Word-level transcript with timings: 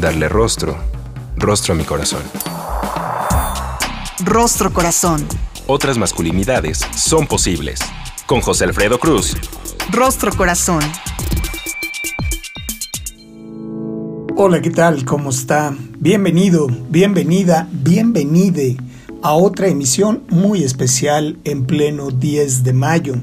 darle 0.00 0.28
rostro, 0.28 0.78
rostro 1.36 1.74
a 1.74 1.76
mi 1.76 1.84
corazón. 1.84 2.22
Rostro 4.24 4.72
Corazón. 4.72 5.26
Otras 5.66 5.98
masculinidades 5.98 6.78
son 6.96 7.26
posibles. 7.26 7.80
Con 8.26 8.40
José 8.40 8.64
Alfredo 8.64 8.98
Cruz. 8.98 9.36
Rostro 9.90 10.32
Corazón. 10.32 10.82
Hola, 14.36 14.62
¿qué 14.62 14.70
tal? 14.70 15.04
¿Cómo 15.04 15.30
está? 15.30 15.74
Bienvenido, 15.98 16.66
bienvenida, 16.88 17.68
bienvenide 17.70 18.78
a 19.22 19.34
otra 19.34 19.68
emisión 19.68 20.24
muy 20.30 20.64
especial 20.64 21.38
en 21.44 21.66
pleno 21.66 22.10
10 22.10 22.64
de 22.64 22.72
mayo 22.72 23.14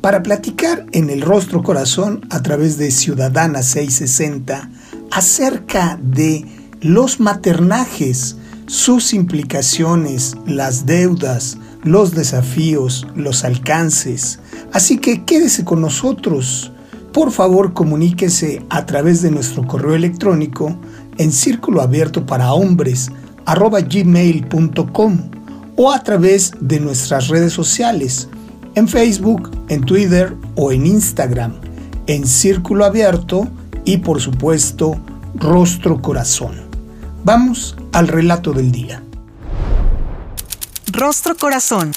para 0.00 0.22
platicar 0.22 0.86
en 0.92 1.10
el 1.10 1.20
Rostro 1.20 1.62
Corazón 1.62 2.26
a 2.30 2.42
través 2.42 2.78
de 2.78 2.90
Ciudadana 2.90 3.62
660 3.62 4.70
acerca 5.14 5.96
de 6.02 6.44
los 6.80 7.20
maternajes, 7.20 8.36
sus 8.66 9.14
implicaciones, 9.14 10.36
las 10.44 10.86
deudas, 10.86 11.56
los 11.84 12.16
desafíos, 12.16 13.06
los 13.14 13.44
alcances. 13.44 14.40
Así 14.72 14.98
que 14.98 15.24
quédese 15.24 15.64
con 15.64 15.80
nosotros. 15.80 16.72
Por 17.12 17.30
favor, 17.30 17.74
comuníquese 17.74 18.66
a 18.70 18.86
través 18.86 19.22
de 19.22 19.30
nuestro 19.30 19.64
correo 19.64 19.94
electrónico 19.94 20.76
en 21.16 21.30
círculo 21.30 21.80
abierto 21.80 22.26
para 22.26 22.52
hombres 22.52 23.10
gmail.com 23.46 25.18
o 25.76 25.92
a 25.92 26.02
través 26.02 26.52
de 26.60 26.80
nuestras 26.80 27.28
redes 27.28 27.52
sociales 27.52 28.28
en 28.74 28.88
Facebook, 28.88 29.50
en 29.68 29.82
Twitter 29.82 30.34
o 30.56 30.72
en 30.72 30.86
Instagram 30.86 31.52
en 32.06 32.26
círculo 32.26 32.84
abierto 32.84 33.48
y 33.84 33.98
por 33.98 34.20
supuesto 34.20 35.00
rostro 35.34 36.00
corazón. 36.00 36.62
Vamos 37.24 37.76
al 37.92 38.08
relato 38.08 38.52
del 38.52 38.72
día. 38.72 39.02
Rostro 40.92 41.36
corazón. 41.36 41.92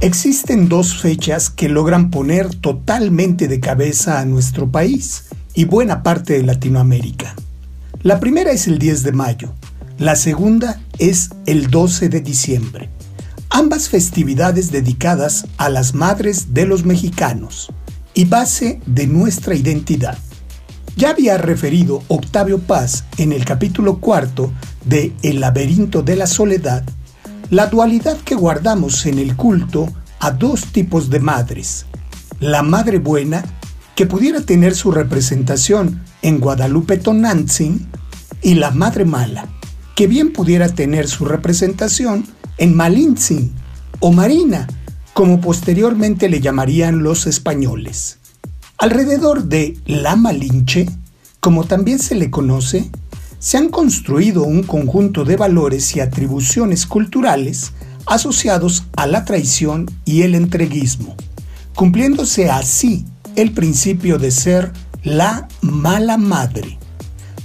Existen 0.00 0.68
dos 0.68 0.96
fechas 1.00 1.50
que 1.50 1.68
logran 1.68 2.10
poner 2.10 2.54
totalmente 2.54 3.48
de 3.48 3.60
cabeza 3.60 4.20
a 4.20 4.24
nuestro 4.24 4.70
país 4.70 5.24
y 5.54 5.64
buena 5.64 6.02
parte 6.02 6.34
de 6.34 6.42
Latinoamérica. 6.42 7.34
La 8.02 8.18
primera 8.18 8.50
es 8.50 8.66
el 8.66 8.78
10 8.78 9.02
de 9.02 9.12
mayo, 9.12 9.52
la 9.98 10.16
segunda 10.16 10.80
es 10.98 11.30
el 11.44 11.70
12 11.70 12.08
de 12.08 12.20
diciembre. 12.22 12.88
Ambas 13.50 13.88
festividades 13.90 14.72
dedicadas 14.72 15.46
a 15.58 15.68
las 15.68 15.94
madres 15.94 16.54
de 16.54 16.64
los 16.64 16.84
mexicanos 16.84 17.70
y 18.20 18.26
base 18.26 18.82
de 18.84 19.06
nuestra 19.06 19.54
identidad. 19.54 20.18
Ya 20.94 21.08
había 21.08 21.38
referido 21.38 22.02
Octavio 22.08 22.58
Paz 22.58 23.06
en 23.16 23.32
el 23.32 23.46
capítulo 23.46 23.96
cuarto 23.96 24.52
de 24.84 25.14
El 25.22 25.40
laberinto 25.40 26.02
de 26.02 26.16
la 26.16 26.26
soledad, 26.26 26.84
la 27.48 27.68
dualidad 27.68 28.18
que 28.18 28.34
guardamos 28.34 29.06
en 29.06 29.18
el 29.18 29.36
culto 29.36 29.90
a 30.18 30.32
dos 30.32 30.66
tipos 30.66 31.08
de 31.08 31.18
madres. 31.18 31.86
La 32.40 32.62
madre 32.62 32.98
buena, 32.98 33.42
que 33.96 34.04
pudiera 34.04 34.42
tener 34.42 34.74
su 34.74 34.92
representación 34.92 36.02
en 36.20 36.40
Guadalupe 36.40 36.98
Tonantzin, 36.98 37.88
y 38.42 38.52
la 38.52 38.70
madre 38.70 39.06
mala, 39.06 39.48
que 39.96 40.06
bien 40.06 40.34
pudiera 40.34 40.68
tener 40.68 41.08
su 41.08 41.24
representación 41.24 42.26
en 42.58 42.76
Malintzin 42.76 43.54
o 44.00 44.12
Marina, 44.12 44.66
como 45.12 45.40
posteriormente 45.40 46.28
le 46.28 46.40
llamarían 46.40 47.02
los 47.02 47.26
españoles. 47.26 48.18
Alrededor 48.78 49.44
de 49.44 49.76
la 49.86 50.16
Malinche, 50.16 50.88
como 51.40 51.64
también 51.64 51.98
se 51.98 52.14
le 52.14 52.30
conoce, 52.30 52.90
se 53.38 53.56
han 53.56 53.68
construido 53.68 54.44
un 54.44 54.62
conjunto 54.62 55.24
de 55.24 55.36
valores 55.36 55.96
y 55.96 56.00
atribuciones 56.00 56.86
culturales 56.86 57.72
asociados 58.06 58.84
a 58.96 59.06
la 59.06 59.24
traición 59.24 59.90
y 60.04 60.22
el 60.22 60.34
entreguismo, 60.34 61.16
cumpliéndose 61.74 62.50
así 62.50 63.04
el 63.36 63.52
principio 63.52 64.18
de 64.18 64.30
ser 64.30 64.72
la 65.02 65.48
mala 65.62 66.18
madre, 66.18 66.78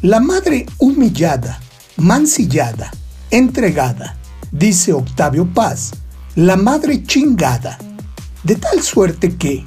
la 0.02 0.20
madre 0.20 0.66
humillada, 0.78 1.62
mancillada, 1.98 2.92
entregada, 3.32 4.18
dice 4.52 4.92
Octavio 4.92 5.46
Paz, 5.54 5.92
la 6.36 6.58
madre 6.58 7.02
chingada, 7.04 7.78
de 8.44 8.56
tal 8.56 8.82
suerte 8.82 9.38
que 9.38 9.64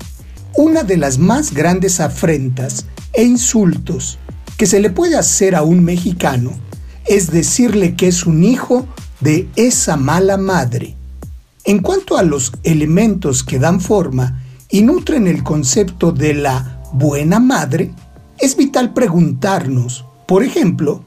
una 0.54 0.82
de 0.82 0.98
las 0.98 1.16
más 1.16 1.54
grandes 1.54 1.98
afrentas 1.98 2.84
e 3.14 3.24
insultos 3.24 4.18
que 4.58 4.66
se 4.66 4.78
le 4.78 4.90
puede 4.90 5.16
hacer 5.16 5.54
a 5.54 5.62
un 5.62 5.82
mexicano 5.82 6.52
es 7.06 7.30
decirle 7.30 7.96
que 7.96 8.08
es 8.08 8.26
un 8.26 8.44
hijo 8.44 8.86
de 9.20 9.48
esa 9.56 9.96
mala 9.96 10.36
madre. 10.36 10.94
En 11.64 11.78
cuanto 11.78 12.18
a 12.18 12.22
los 12.22 12.52
elementos 12.64 13.42
que 13.44 13.58
dan 13.58 13.80
forma 13.80 14.42
y 14.68 14.82
nutren 14.82 15.26
el 15.26 15.42
concepto 15.42 16.12
de 16.12 16.34
la 16.34 16.82
buena 16.92 17.40
madre, 17.40 17.94
es 18.38 18.56
vital 18.58 18.92
preguntarnos, 18.92 20.04
por 20.26 20.44
ejemplo, 20.44 21.02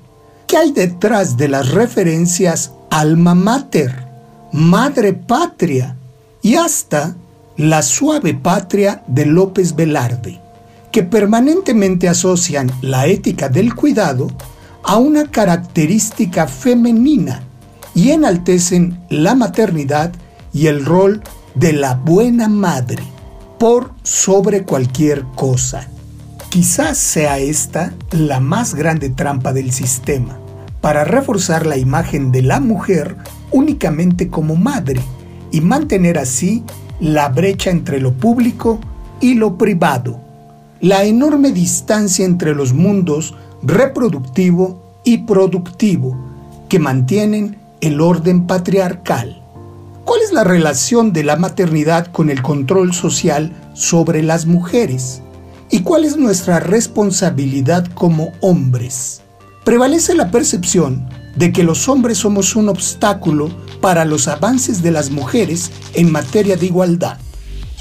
¿qué 0.47 0.57
hay 0.57 0.71
detrás 0.71 1.37
de 1.37 1.49
las 1.49 1.69
referencias 1.69 2.71
alma 2.89 3.35
mater? 3.35 4.10
Madre 4.53 5.13
Patria 5.13 5.95
y 6.41 6.55
hasta 6.55 7.15
La 7.55 7.81
Suave 7.81 8.33
Patria 8.33 9.01
de 9.07 9.25
López 9.25 9.75
Velarde, 9.75 10.41
que 10.91 11.03
permanentemente 11.03 12.09
asocian 12.09 12.69
la 12.81 13.07
ética 13.07 13.47
del 13.47 13.73
cuidado 13.73 14.27
a 14.83 14.97
una 14.97 15.31
característica 15.31 16.47
femenina 16.47 17.43
y 17.95 18.11
enaltecen 18.11 18.99
la 19.09 19.35
maternidad 19.35 20.11
y 20.53 20.67
el 20.67 20.85
rol 20.85 21.21
de 21.55 21.71
la 21.71 21.95
buena 21.95 22.49
madre 22.49 23.03
por 23.57 23.91
sobre 24.03 24.63
cualquier 24.63 25.23
cosa. 25.35 25.87
Quizás 26.49 26.97
sea 26.97 27.37
esta 27.39 27.93
la 28.11 28.41
más 28.41 28.75
grande 28.75 29.09
trampa 29.09 29.53
del 29.53 29.71
sistema, 29.71 30.37
para 30.81 31.05
reforzar 31.05 31.65
la 31.65 31.77
imagen 31.77 32.33
de 32.33 32.41
la 32.41 32.59
mujer 32.59 33.15
únicamente 33.51 34.29
como 34.29 34.55
madre 34.55 35.01
y 35.51 35.61
mantener 35.61 36.17
así 36.17 36.63
la 36.99 37.29
brecha 37.29 37.69
entre 37.69 37.99
lo 37.99 38.13
público 38.13 38.79
y 39.19 39.35
lo 39.35 39.57
privado, 39.57 40.19
la 40.79 41.03
enorme 41.03 41.51
distancia 41.51 42.25
entre 42.25 42.55
los 42.55 42.73
mundos 42.73 43.35
reproductivo 43.63 44.81
y 45.03 45.19
productivo 45.19 46.17
que 46.69 46.79
mantienen 46.79 47.57
el 47.81 48.01
orden 48.01 48.47
patriarcal. 48.47 49.41
¿Cuál 50.05 50.21
es 50.21 50.31
la 50.31 50.43
relación 50.43 51.13
de 51.13 51.23
la 51.23 51.35
maternidad 51.35 52.07
con 52.07 52.29
el 52.29 52.41
control 52.41 52.93
social 52.93 53.51
sobre 53.73 54.23
las 54.23 54.45
mujeres? 54.45 55.21
¿Y 55.69 55.81
cuál 55.81 56.05
es 56.05 56.17
nuestra 56.17 56.59
responsabilidad 56.59 57.85
como 57.93 58.31
hombres? 58.41 59.21
Prevalece 59.63 60.15
la 60.15 60.31
percepción 60.31 61.07
de 61.35 61.51
que 61.51 61.63
los 61.63 61.87
hombres 61.87 62.19
somos 62.19 62.55
un 62.55 62.69
obstáculo 62.69 63.49
para 63.79 64.05
los 64.05 64.27
avances 64.27 64.81
de 64.81 64.91
las 64.91 65.11
mujeres 65.11 65.71
en 65.93 66.11
materia 66.11 66.57
de 66.57 66.65
igualdad 66.65 67.17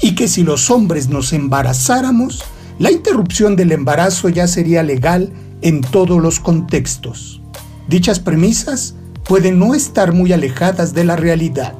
y 0.01 0.15
que 0.15 0.27
si 0.27 0.43
los 0.43 0.71
hombres 0.71 1.09
nos 1.09 1.31
embarazáramos, 1.31 2.43
la 2.79 2.91
interrupción 2.91 3.55
del 3.55 3.71
embarazo 3.71 4.29
ya 4.29 4.47
sería 4.47 4.83
legal 4.83 5.31
en 5.61 5.81
todos 5.81 6.21
los 6.21 6.39
contextos. 6.39 7.41
Dichas 7.87 8.19
premisas 8.19 8.95
pueden 9.23 9.59
no 9.59 9.75
estar 9.75 10.13
muy 10.13 10.33
alejadas 10.33 10.93
de 10.93 11.03
la 11.03 11.15
realidad, 11.15 11.75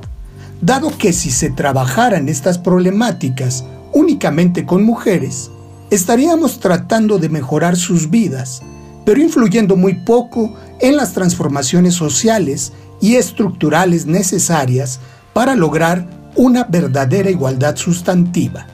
dado 0.62 0.96
que 0.96 1.14
si 1.14 1.32
se 1.32 1.50
trabajaran 1.50 2.30
estas 2.30 2.60
problemáticas 2.60 3.66
únicamente 3.94 4.66
con 4.66 4.84
mujeres, 4.84 5.50
estaríamos 5.90 6.60
tratando 6.60 7.18
de 7.18 7.30
mejorar 7.30 7.76
sus 7.76 8.10
vidas, 8.10 8.62
pero 9.06 9.22
influyendo 9.22 9.76
muy 9.76 9.96
poco 10.06 10.54
en 10.82 10.98
las 10.98 11.14
transformaciones 11.14 11.94
sociales 11.94 12.74
y 13.00 13.16
estructurales 13.16 14.06
necesarias 14.06 15.00
para 15.34 15.56
lograr 15.56 16.32
una 16.36 16.64
verdadera 16.64 17.30
igualdad 17.30 17.76
sustantiva. 17.76 18.68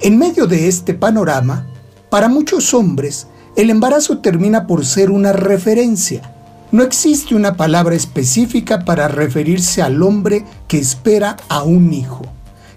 En 0.00 0.18
medio 0.18 0.46
de 0.46 0.68
este 0.68 0.94
panorama, 0.94 1.66
para 2.10 2.28
muchos 2.28 2.74
hombres, 2.74 3.26
el 3.56 3.70
embarazo 3.70 4.18
termina 4.18 4.66
por 4.66 4.84
ser 4.84 5.10
una 5.10 5.32
referencia. 5.32 6.22
No 6.70 6.82
existe 6.82 7.34
una 7.34 7.56
palabra 7.56 7.94
específica 7.94 8.84
para 8.84 9.08
referirse 9.08 9.82
al 9.82 10.02
hombre 10.02 10.44
que 10.68 10.78
espera 10.78 11.36
a 11.48 11.62
un 11.62 11.92
hijo. 11.92 12.22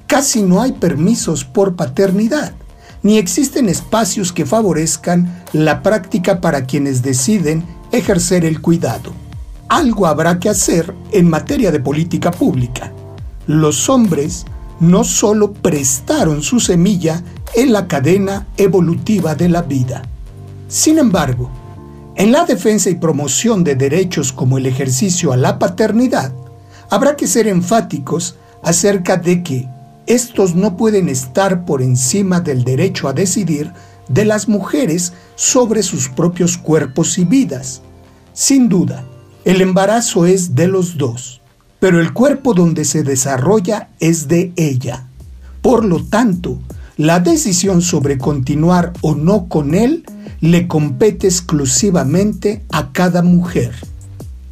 Casi 0.05 0.43
no 0.43 0.61
hay 0.61 0.73
permisos 0.73 1.45
por 1.45 1.75
paternidad, 1.75 2.53
ni 3.03 3.17
existen 3.17 3.69
espacios 3.69 4.33
que 4.33 4.45
favorezcan 4.45 5.43
la 5.53 5.81
práctica 5.81 6.41
para 6.41 6.65
quienes 6.65 7.01
deciden 7.01 7.63
ejercer 7.91 8.45
el 8.45 8.61
cuidado. 8.61 9.13
Algo 9.67 10.07
habrá 10.07 10.39
que 10.39 10.49
hacer 10.49 10.93
en 11.11 11.29
materia 11.29 11.71
de 11.71 11.79
política 11.79 12.31
pública. 12.31 12.91
Los 13.47 13.89
hombres 13.89 14.45
no 14.79 15.03
solo 15.03 15.53
prestaron 15.53 16.41
su 16.41 16.59
semilla 16.59 17.23
en 17.53 17.71
la 17.73 17.87
cadena 17.87 18.47
evolutiva 18.57 19.35
de 19.35 19.49
la 19.49 19.61
vida. 19.61 20.03
Sin 20.67 20.97
embargo, 20.97 21.49
en 22.15 22.31
la 22.31 22.45
defensa 22.45 22.89
y 22.89 22.95
promoción 22.95 23.63
de 23.63 23.75
derechos 23.75 24.31
como 24.31 24.57
el 24.57 24.65
ejercicio 24.65 25.31
a 25.33 25.37
la 25.37 25.59
paternidad, 25.59 26.31
habrá 26.89 27.15
que 27.15 27.27
ser 27.27 27.47
enfáticos 27.47 28.35
acerca 28.63 29.17
de 29.17 29.43
que 29.43 29.67
estos 30.07 30.55
no 30.55 30.77
pueden 30.77 31.09
estar 31.09 31.65
por 31.65 31.81
encima 31.81 32.39
del 32.39 32.63
derecho 32.63 33.07
a 33.07 33.13
decidir 33.13 33.71
de 34.09 34.25
las 34.25 34.47
mujeres 34.47 35.13
sobre 35.35 35.83
sus 35.83 36.09
propios 36.09 36.57
cuerpos 36.57 37.17
y 37.17 37.25
vidas. 37.25 37.81
Sin 38.33 38.69
duda, 38.69 39.05
el 39.45 39.61
embarazo 39.61 40.25
es 40.25 40.55
de 40.55 40.67
los 40.67 40.97
dos, 40.97 41.41
pero 41.79 41.99
el 41.99 42.13
cuerpo 42.13 42.53
donde 42.53 42.85
se 42.85 43.03
desarrolla 43.03 43.89
es 43.99 44.27
de 44.27 44.51
ella. 44.55 45.07
Por 45.61 45.85
lo 45.85 46.03
tanto, 46.03 46.59
la 46.97 47.19
decisión 47.19 47.81
sobre 47.81 48.17
continuar 48.17 48.93
o 49.01 49.15
no 49.15 49.47
con 49.47 49.75
él 49.75 50.05
le 50.39 50.67
compete 50.67 51.27
exclusivamente 51.27 52.63
a 52.71 52.91
cada 52.91 53.21
mujer. 53.21 53.73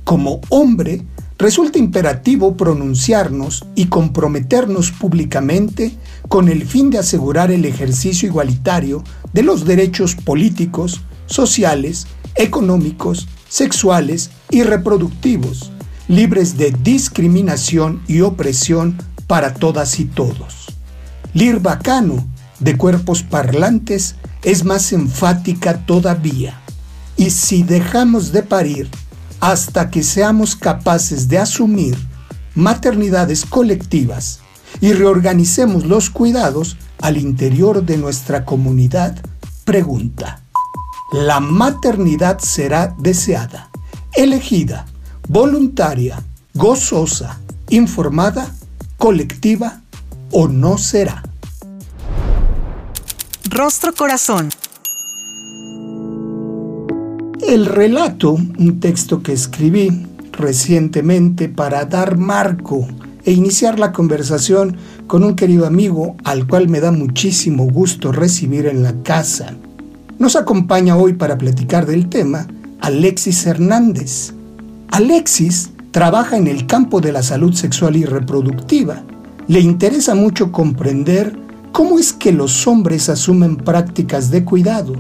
Como 0.04 0.42
hombre, 0.50 1.06
resulta 1.44 1.78
imperativo 1.78 2.56
pronunciarnos 2.56 3.66
y 3.76 3.88
comprometernos 3.88 4.92
públicamente 4.92 5.92
con 6.30 6.48
el 6.48 6.66
fin 6.66 6.90
de 6.90 7.00
asegurar 7.00 7.52
el 7.52 7.66
ejercicio 7.66 8.30
igualitario 8.30 9.04
de 9.34 9.44
los 9.44 9.66
derechos 9.66 10.16
políticos, 10.16 11.02
sociales, 11.26 12.08
económicos, 12.36 13.28
sexuales 13.50 14.30
y 14.52 14.64
reproductivos, 14.64 15.74
libres 16.08 16.58
de 16.58 16.72
discriminación 16.82 18.02
y 18.08 18.22
opresión 18.22 18.98
para 19.28 19.54
todas 19.54 20.00
y 20.00 20.06
todos. 20.06 20.68
Lir 21.34 21.60
Bacano, 21.60 22.26
de 22.60 22.78
cuerpos 22.78 23.22
parlantes, 23.22 24.16
es 24.44 24.64
más 24.64 24.94
enfática 24.94 25.86
todavía. 25.86 26.62
Y 27.18 27.32
si 27.32 27.64
dejamos 27.64 28.32
de 28.32 28.44
parir 28.44 28.90
hasta 29.44 29.90
que 29.90 30.04
seamos 30.04 30.56
capaces 30.56 31.28
de 31.28 31.38
asumir 31.38 31.98
maternidades 32.56 33.46
colectivas 33.46 34.40
y 34.80 34.94
reorganicemos 34.94 35.84
los 35.84 36.10
cuidados 36.10 36.78
al 37.02 37.18
interior 37.18 37.84
de 37.84 37.98
nuestra 37.98 38.46
comunidad, 38.46 39.22
pregunta, 39.66 40.42
¿la 41.12 41.42
maternidad 41.42 42.40
será 42.40 42.96
deseada, 42.98 43.70
elegida, 44.14 44.86
voluntaria, 45.28 46.24
gozosa, 46.54 47.38
informada, 47.68 48.50
colectiva 48.96 49.82
o 50.32 50.48
no 50.48 50.78
será? 50.78 51.22
Rostro 53.50 53.94
Corazón. 53.94 54.52
El 57.54 57.68
relato, 57.68 58.32
un 58.32 58.80
texto 58.80 59.22
que 59.22 59.32
escribí 59.32 60.08
recientemente 60.32 61.50
para 61.50 61.86
dar 61.86 62.18
marco 62.18 62.88
e 63.26 63.32
iniciar 63.32 63.78
la 63.78 63.92
conversación 63.92 64.76
con 65.06 65.24
un 65.24 65.36
querido 65.36 65.68
amigo 65.68 66.16
al 66.24 66.48
cual 66.48 66.68
me 66.68 66.80
da 66.80 66.92
muchísimo 66.92 67.66
gusto 67.66 68.12
recibir 68.12 68.66
en 68.66 68.82
la 68.82 69.04
casa. 69.04 69.54
Nos 70.18 70.36
acompaña 70.36 70.98
hoy 70.98 71.14
para 71.14 71.38
platicar 71.38 71.86
del 71.86 72.10
tema 72.10 72.48
Alexis 72.82 73.46
Hernández. 73.46 74.34
Alexis 74.90 75.74
trabaja 75.92 76.38
en 76.38 76.48
el 76.48 76.66
campo 76.66 77.02
de 77.02 77.12
la 77.12 77.22
salud 77.22 77.54
sexual 77.54 77.96
y 77.96 78.06
reproductiva. 78.06 79.04
Le 79.48 79.60
interesa 79.60 80.16
mucho 80.16 80.52
comprender 80.52 81.38
¿Cómo 81.74 81.98
es 81.98 82.14
que 82.14 82.32
los 82.32 82.68
hombres 82.68 83.10
asumen 83.10 83.58
prácticas 83.58 84.30
de 84.30 84.46
cuidado, 84.46 84.94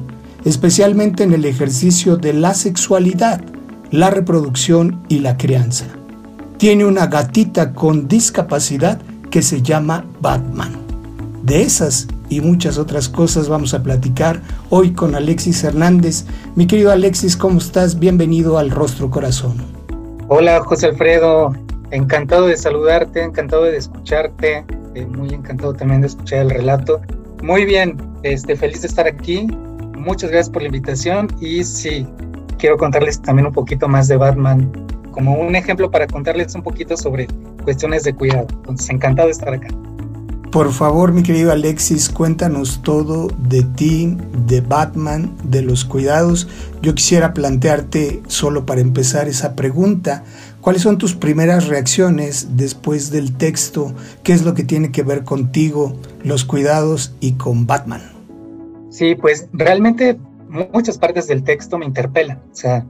especialmente 0.45 1.23
en 1.23 1.33
el 1.33 1.45
ejercicio 1.45 2.17
de 2.17 2.33
la 2.33 2.53
sexualidad, 2.53 3.41
la 3.91 4.09
reproducción 4.09 5.03
y 5.09 5.19
la 5.19 5.37
crianza? 5.37 5.85
Tiene 6.57 6.85
una 6.85 7.07
gatita 7.07 7.73
con 7.73 8.07
discapacidad 8.07 9.01
que 9.29 9.41
se 9.41 9.61
llama 9.61 10.05
Batman. 10.21 10.73
De 11.43 11.61
esas 11.61 12.07
y 12.29 12.41
muchas 12.41 12.77
otras 12.77 13.09
cosas 13.09 13.49
vamos 13.49 13.73
a 13.73 13.83
platicar 13.83 14.41
hoy 14.69 14.93
con 14.93 15.15
Alexis 15.15 15.63
Hernández. 15.63 16.25
Mi 16.55 16.67
querido 16.67 16.91
Alexis, 16.91 17.35
¿cómo 17.35 17.59
estás? 17.59 17.99
Bienvenido 17.99 18.57
al 18.57 18.71
Rostro 18.71 19.09
Corazón. 19.09 19.57
Hola 20.29 20.61
José 20.61 20.87
Alfredo, 20.87 21.53
encantado 21.91 22.47
de 22.47 22.57
saludarte, 22.57 23.21
encantado 23.23 23.63
de 23.63 23.77
escucharte 23.77 24.65
muy 25.01 25.33
encantado 25.33 25.73
también 25.73 26.01
de 26.01 26.07
escuchar 26.07 26.39
el 26.39 26.49
relato. 26.49 27.01
Muy 27.41 27.65
bien, 27.65 27.97
este, 28.23 28.55
feliz 28.55 28.81
de 28.81 28.87
estar 28.87 29.07
aquí. 29.07 29.47
Muchas 29.97 30.31
gracias 30.31 30.49
por 30.49 30.61
la 30.61 30.67
invitación 30.67 31.27
y 31.39 31.63
sí, 31.63 32.05
quiero 32.57 32.77
contarles 32.77 33.21
también 33.21 33.47
un 33.47 33.53
poquito 33.53 33.87
más 33.87 34.07
de 34.07 34.17
Batman 34.17 34.71
como 35.11 35.33
un 35.39 35.55
ejemplo 35.55 35.91
para 35.91 36.07
contarles 36.07 36.55
un 36.55 36.63
poquito 36.63 36.97
sobre 36.97 37.27
cuestiones 37.63 38.03
de 38.03 38.13
cuidado. 38.13 38.47
Entonces, 38.49 38.89
encantado 38.89 39.27
de 39.27 39.33
estar 39.33 39.53
acá. 39.53 39.67
Por 40.51 40.71
favor, 40.71 41.13
mi 41.13 41.23
querido 41.23 41.51
Alexis, 41.51 42.09
cuéntanos 42.09 42.81
todo 42.83 43.27
de 43.49 43.63
ti, 43.63 44.17
de 44.45 44.61
Batman, 44.61 45.35
de 45.43 45.63
los 45.63 45.83
cuidados. 45.83 46.47
Yo 46.81 46.93
quisiera 46.93 47.33
plantearte, 47.33 48.21
solo 48.27 48.65
para 48.65 48.81
empezar 48.81 49.27
esa 49.27 49.55
pregunta, 49.55 50.23
¿Cuáles 50.63 50.83
son 50.83 50.97
tus 50.97 51.13
primeras 51.13 51.67
reacciones 51.67 52.55
después 52.55 53.11
del 53.11 53.33
texto? 53.33 53.93
¿Qué 54.23 54.31
es 54.31 54.43
lo 54.43 54.53
que 54.53 54.63
tiene 54.63 54.93
que 54.93 55.03
ver 55.03 55.25
contigo, 55.25 55.93
los 56.23 56.45
cuidados 56.45 57.11
y 57.19 57.33
con 57.33 57.67
Batman? 57.67 58.12
Sí, 58.93 59.15
pues 59.15 59.49
realmente 59.53 60.19
muchas 60.71 60.99
partes 60.99 61.27
del 61.27 61.43
texto 61.43 61.79
me 61.79 61.85
interpelan. 61.87 62.37
O 62.51 62.55
sea, 62.55 62.85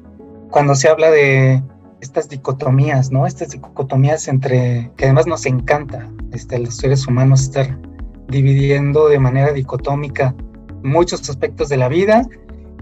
cuando 0.52 0.76
se 0.76 0.90
habla 0.90 1.10
de 1.10 1.64
estas 2.02 2.28
dicotomías, 2.28 3.10
¿no? 3.10 3.26
Estas 3.26 3.52
dicotomías 3.52 4.28
entre, 4.28 4.92
que 4.98 5.06
además 5.06 5.28
nos 5.28 5.46
encanta, 5.46 6.12
este, 6.34 6.60
los 6.60 6.76
seres 6.76 7.08
humanos 7.08 7.44
estar 7.44 7.80
dividiendo 8.28 9.08
de 9.08 9.18
manera 9.18 9.54
dicotómica 9.54 10.36
muchos 10.84 11.30
aspectos 11.30 11.70
de 11.70 11.78
la 11.78 11.88
vida 11.88 12.28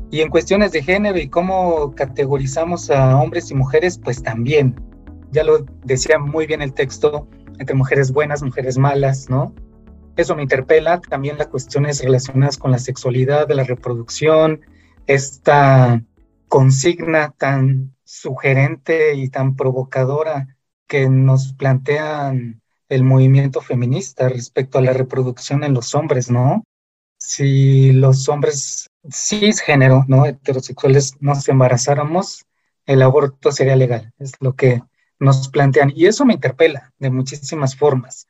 y 0.09 0.21
en 0.21 0.29
cuestiones 0.31 0.71
de 0.71 0.81
género 0.81 1.19
y 1.19 1.27
cómo 1.27 1.93
categorizamos 1.93 2.89
a 2.89 3.21
hombres 3.21 3.51
y 3.51 3.53
mujeres, 3.53 3.99
pues 4.03 4.23
también. 4.23 4.81
Ya 5.29 5.43
lo 5.43 5.63
decía 5.85 6.17
muy 6.17 6.47
bien 6.47 6.63
el 6.63 6.73
texto, 6.73 7.27
entre 7.59 7.75
mujeres 7.75 8.11
buenas, 8.11 8.41
mujeres 8.41 8.79
malas, 8.79 9.29
¿no? 9.29 9.53
Eso 10.15 10.35
me 10.35 10.43
interpela. 10.43 10.99
También 11.01 11.37
las 11.37 11.47
cuestiones 11.47 12.03
relacionadas 12.03 12.57
con 12.57 12.71
la 12.71 12.79
sexualidad, 12.79 13.47
de 13.47 13.55
la 13.55 13.63
reproducción, 13.63 14.61
esta 15.07 16.01
consigna 16.47 17.33
tan 17.37 17.95
sugerente 18.03 19.15
y 19.15 19.29
tan 19.29 19.55
provocadora 19.55 20.57
que 20.87 21.09
nos 21.09 21.53
plantean 21.53 22.61
el 22.89 23.03
movimiento 23.05 23.61
feminista 23.61 24.27
respecto 24.27 24.77
a 24.77 24.81
la 24.81 24.91
reproducción 24.91 25.63
en 25.63 25.73
los 25.73 25.95
hombres, 25.95 26.29
¿no? 26.29 26.65
Si 27.17 27.93
los 27.93 28.27
hombres 28.27 28.89
cisgénero, 29.09 30.03
¿no? 30.09 30.25
Heterosexuales 30.25 31.13
nos 31.21 31.47
embarazáramos, 31.47 32.45
el 32.85 33.01
aborto 33.01 33.51
sería 33.53 33.77
legal, 33.77 34.11
es 34.19 34.33
lo 34.41 34.55
que 34.55 34.81
nos 35.19 35.47
plantean. 35.47 35.93
Y 35.95 36.07
eso 36.07 36.25
me 36.25 36.33
interpela 36.33 36.91
de 36.99 37.11
muchísimas 37.11 37.77
formas. 37.77 38.27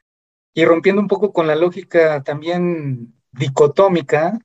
Y 0.53 0.65
rompiendo 0.65 1.01
un 1.01 1.08
poco 1.08 1.31
con 1.31 1.48
la 1.48 1.55
lógica 1.55 2.24
también 2.24 3.13
dicotómica, 3.31 4.38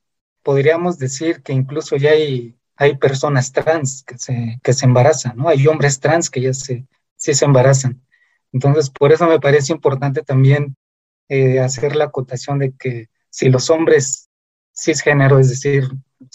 podríamos 0.42 0.98
decir 0.98 1.42
que 1.42 1.52
incluso 1.52 1.96
ya 1.96 2.10
hay, 2.10 2.56
hay 2.76 2.96
personas 2.96 3.52
trans 3.52 4.04
que 4.04 4.16
se, 4.16 4.60
que 4.62 4.72
se 4.72 4.86
embarazan, 4.86 5.36
¿no? 5.36 5.48
Hay 5.48 5.66
hombres 5.66 5.98
trans 5.98 6.30
que 6.30 6.40
ya 6.40 6.54
se, 6.54 6.86
sí 7.16 7.34
se 7.34 7.44
embarazan. 7.44 8.00
Entonces, 8.52 8.90
por 8.90 9.12
eso 9.12 9.26
me 9.26 9.40
parece 9.40 9.72
importante 9.72 10.22
también 10.22 10.76
eh, 11.28 11.58
hacer 11.58 11.96
la 11.96 12.04
acotación 12.04 12.58
de 12.60 12.72
que 12.72 13.08
si 13.28 13.48
los 13.48 13.68
hombres 13.70 14.28
cisgénero, 14.72 15.38
es 15.38 15.50
decir, 15.50 15.88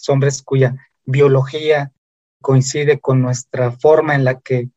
hombres 0.10 0.42
cuya 0.42 0.76
biología 1.06 1.92
coincide 2.42 3.00
con 3.00 3.22
nuestra 3.22 3.72
forma 3.72 4.16
en 4.16 4.26
la 4.26 4.40
que 4.40 4.70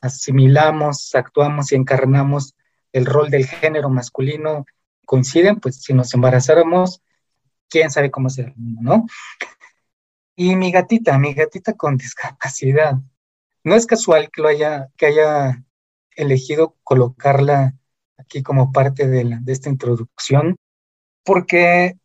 asimilamos, 0.00 1.14
actuamos 1.14 1.72
y 1.72 1.76
encarnamos 1.76 2.54
el 2.92 3.06
rol 3.06 3.30
del 3.30 3.46
género 3.46 3.88
masculino, 3.88 4.64
coinciden, 5.06 5.60
pues 5.60 5.82
si 5.82 5.94
nos 5.94 6.12
embarazáramos, 6.14 7.02
quién 7.68 7.90
sabe 7.90 8.10
cómo 8.10 8.28
será, 8.30 8.52
¿no? 8.56 9.06
Y 10.36 10.56
mi 10.56 10.72
gatita, 10.72 11.18
mi 11.18 11.34
gatita 11.34 11.74
con 11.74 11.96
discapacidad. 11.96 12.96
No 13.64 13.74
es 13.74 13.86
casual 13.86 14.30
que 14.30 14.42
lo 14.42 14.48
haya, 14.48 14.88
que 14.96 15.06
haya 15.06 15.62
elegido 16.16 16.76
colocarla 16.82 17.74
aquí 18.18 18.42
como 18.42 18.72
parte 18.72 19.08
de, 19.08 19.38
de 19.40 19.52
esta 19.52 19.68
introducción, 19.68 20.56
porque 21.24 21.96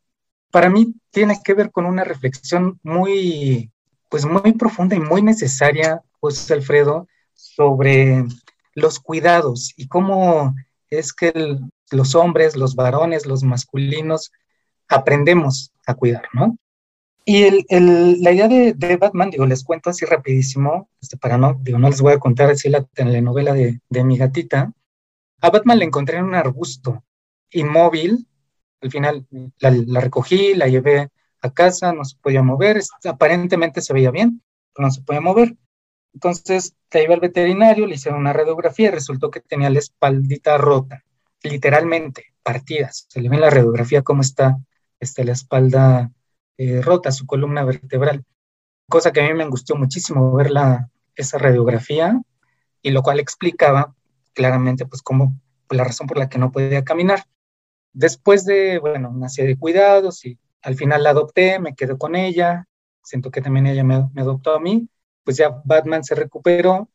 para 0.51 0.69
mí 0.69 0.95
tiene 1.11 1.39
que 1.43 1.53
ver 1.53 1.71
con 1.71 1.85
una 1.85 2.03
reflexión 2.03 2.79
muy, 2.83 3.71
pues 4.09 4.25
muy 4.25 4.53
profunda 4.53 4.95
y 4.95 4.99
muy 4.99 5.21
necesaria, 5.21 6.01
José 6.19 6.53
Alfredo, 6.53 7.07
sobre 7.33 8.25
los 8.73 8.99
cuidados 8.99 9.73
y 9.75 9.87
cómo 9.87 10.55
es 10.89 11.13
que 11.13 11.57
los 11.91 12.15
hombres, 12.15 12.55
los 12.55 12.75
varones, 12.75 13.25
los 13.25 13.43
masculinos 13.43 14.31
aprendemos 14.87 15.71
a 15.85 15.93
cuidar, 15.93 16.23
¿no? 16.33 16.57
Y 17.25 17.43
el, 17.43 18.21
la 18.21 18.31
idea 18.31 18.47
de, 18.47 18.97
Batman, 18.97 19.29
digo, 19.29 19.45
les 19.45 19.63
cuento 19.65 19.89
así 19.89 20.05
rapidísimo, 20.05 20.89
este, 21.01 21.17
para 21.17 21.37
no, 21.37 21.59
digo, 21.61 21.77
no 21.77 21.89
les 21.89 22.01
voy 22.01 22.13
a 22.13 22.19
contar 22.19 22.49
así 22.49 22.69
la 22.69 22.83
telenovela 22.83 23.53
de, 23.53 23.81
de 23.89 24.03
mi 24.05 24.17
gatita. 24.17 24.71
A 25.41 25.49
Batman 25.49 25.79
le 25.79 25.85
encontré 25.85 26.17
en 26.17 26.23
un 26.23 26.35
arbusto 26.35 27.03
inmóvil, 27.51 28.27
al 28.81 28.91
final 28.91 29.27
la, 29.59 29.99
recogí, 29.99 30.53
la 30.53 30.67
llevé 30.67 31.09
a 31.41 31.53
casa, 31.53 31.93
no 31.93 32.05
se 32.05 32.17
podía 32.17 32.43
mover, 32.43 32.81
aparentemente 33.05 33.81
se 33.81 33.93
veía 33.93 34.11
bien, 34.11 34.41
pero 34.73 34.87
no 34.87 34.91
se 34.93 35.01
podía 35.01 35.21
mover. 35.21 35.55
Entonces 36.17 36.73
la 36.91 37.01
llevé 37.01 37.13
al 37.13 37.19
veterinario, 37.19 37.85
le 37.85 37.93
hicieron 37.93 38.19
una 38.19 38.33
radiografía 38.33 38.87
y 38.87 38.91
resultó 38.91 39.29
que 39.29 39.39
tenía 39.39 39.69
la 39.69 39.77
espaldita 39.77 40.57
rota, 40.57 41.03
literalmente, 41.43 42.33
partidas. 42.41 43.05
Se 43.07 43.21
le 43.21 43.29
ve 43.29 43.35
en 43.35 43.43
la 43.43 43.51
radiografía 43.51 44.01
cómo 44.01 44.23
está 44.23 44.57
este, 44.99 45.23
la 45.23 45.33
espalda 45.33 46.11
eh, 46.57 46.81
rota 46.81 47.11
su 47.11 47.27
columna 47.27 47.63
vertebral, 47.63 48.25
cosa 48.89 49.11
que 49.11 49.21
a 49.21 49.27
mí 49.27 49.33
me 49.35 49.43
angustió 49.43 49.75
muchísimo 49.75 50.33
ver 50.33 50.49
la, 50.49 50.89
esa 51.15 51.37
radiografía 51.37 52.19
y 52.81 52.89
lo 52.89 53.03
cual 53.03 53.19
explicaba 53.19 53.93
claramente 54.33 54.87
pues 54.87 55.03
cómo, 55.03 55.39
pues, 55.67 55.77
la 55.77 55.83
razón 55.83 56.07
por 56.07 56.17
la 56.17 56.29
que 56.29 56.39
no 56.39 56.51
podía 56.51 56.83
caminar. 56.83 57.25
Después 57.93 58.43
de, 58.43 58.79
bueno, 58.79 59.11
una 59.11 59.29
serie 59.29 59.51
de 59.53 59.59
cuidados 59.59 60.25
y 60.25 60.39
al 60.63 60.73
final 60.73 61.03
la 61.03 61.11
adopté, 61.11 61.59
me 61.59 61.75
quedé 61.75 61.95
con 61.95 62.15
ella, 62.15 62.65
siento 63.03 63.29
que 63.29 63.41
también 63.41 63.67
ella 63.67 63.83
me 63.83 64.19
adoptó 64.19 64.55
a 64.55 64.59
mí, 64.59 64.89
pues 65.27 65.35
ya 65.35 65.61
Batman 65.65 66.05
se 66.05 66.15
recuperó, 66.15 66.89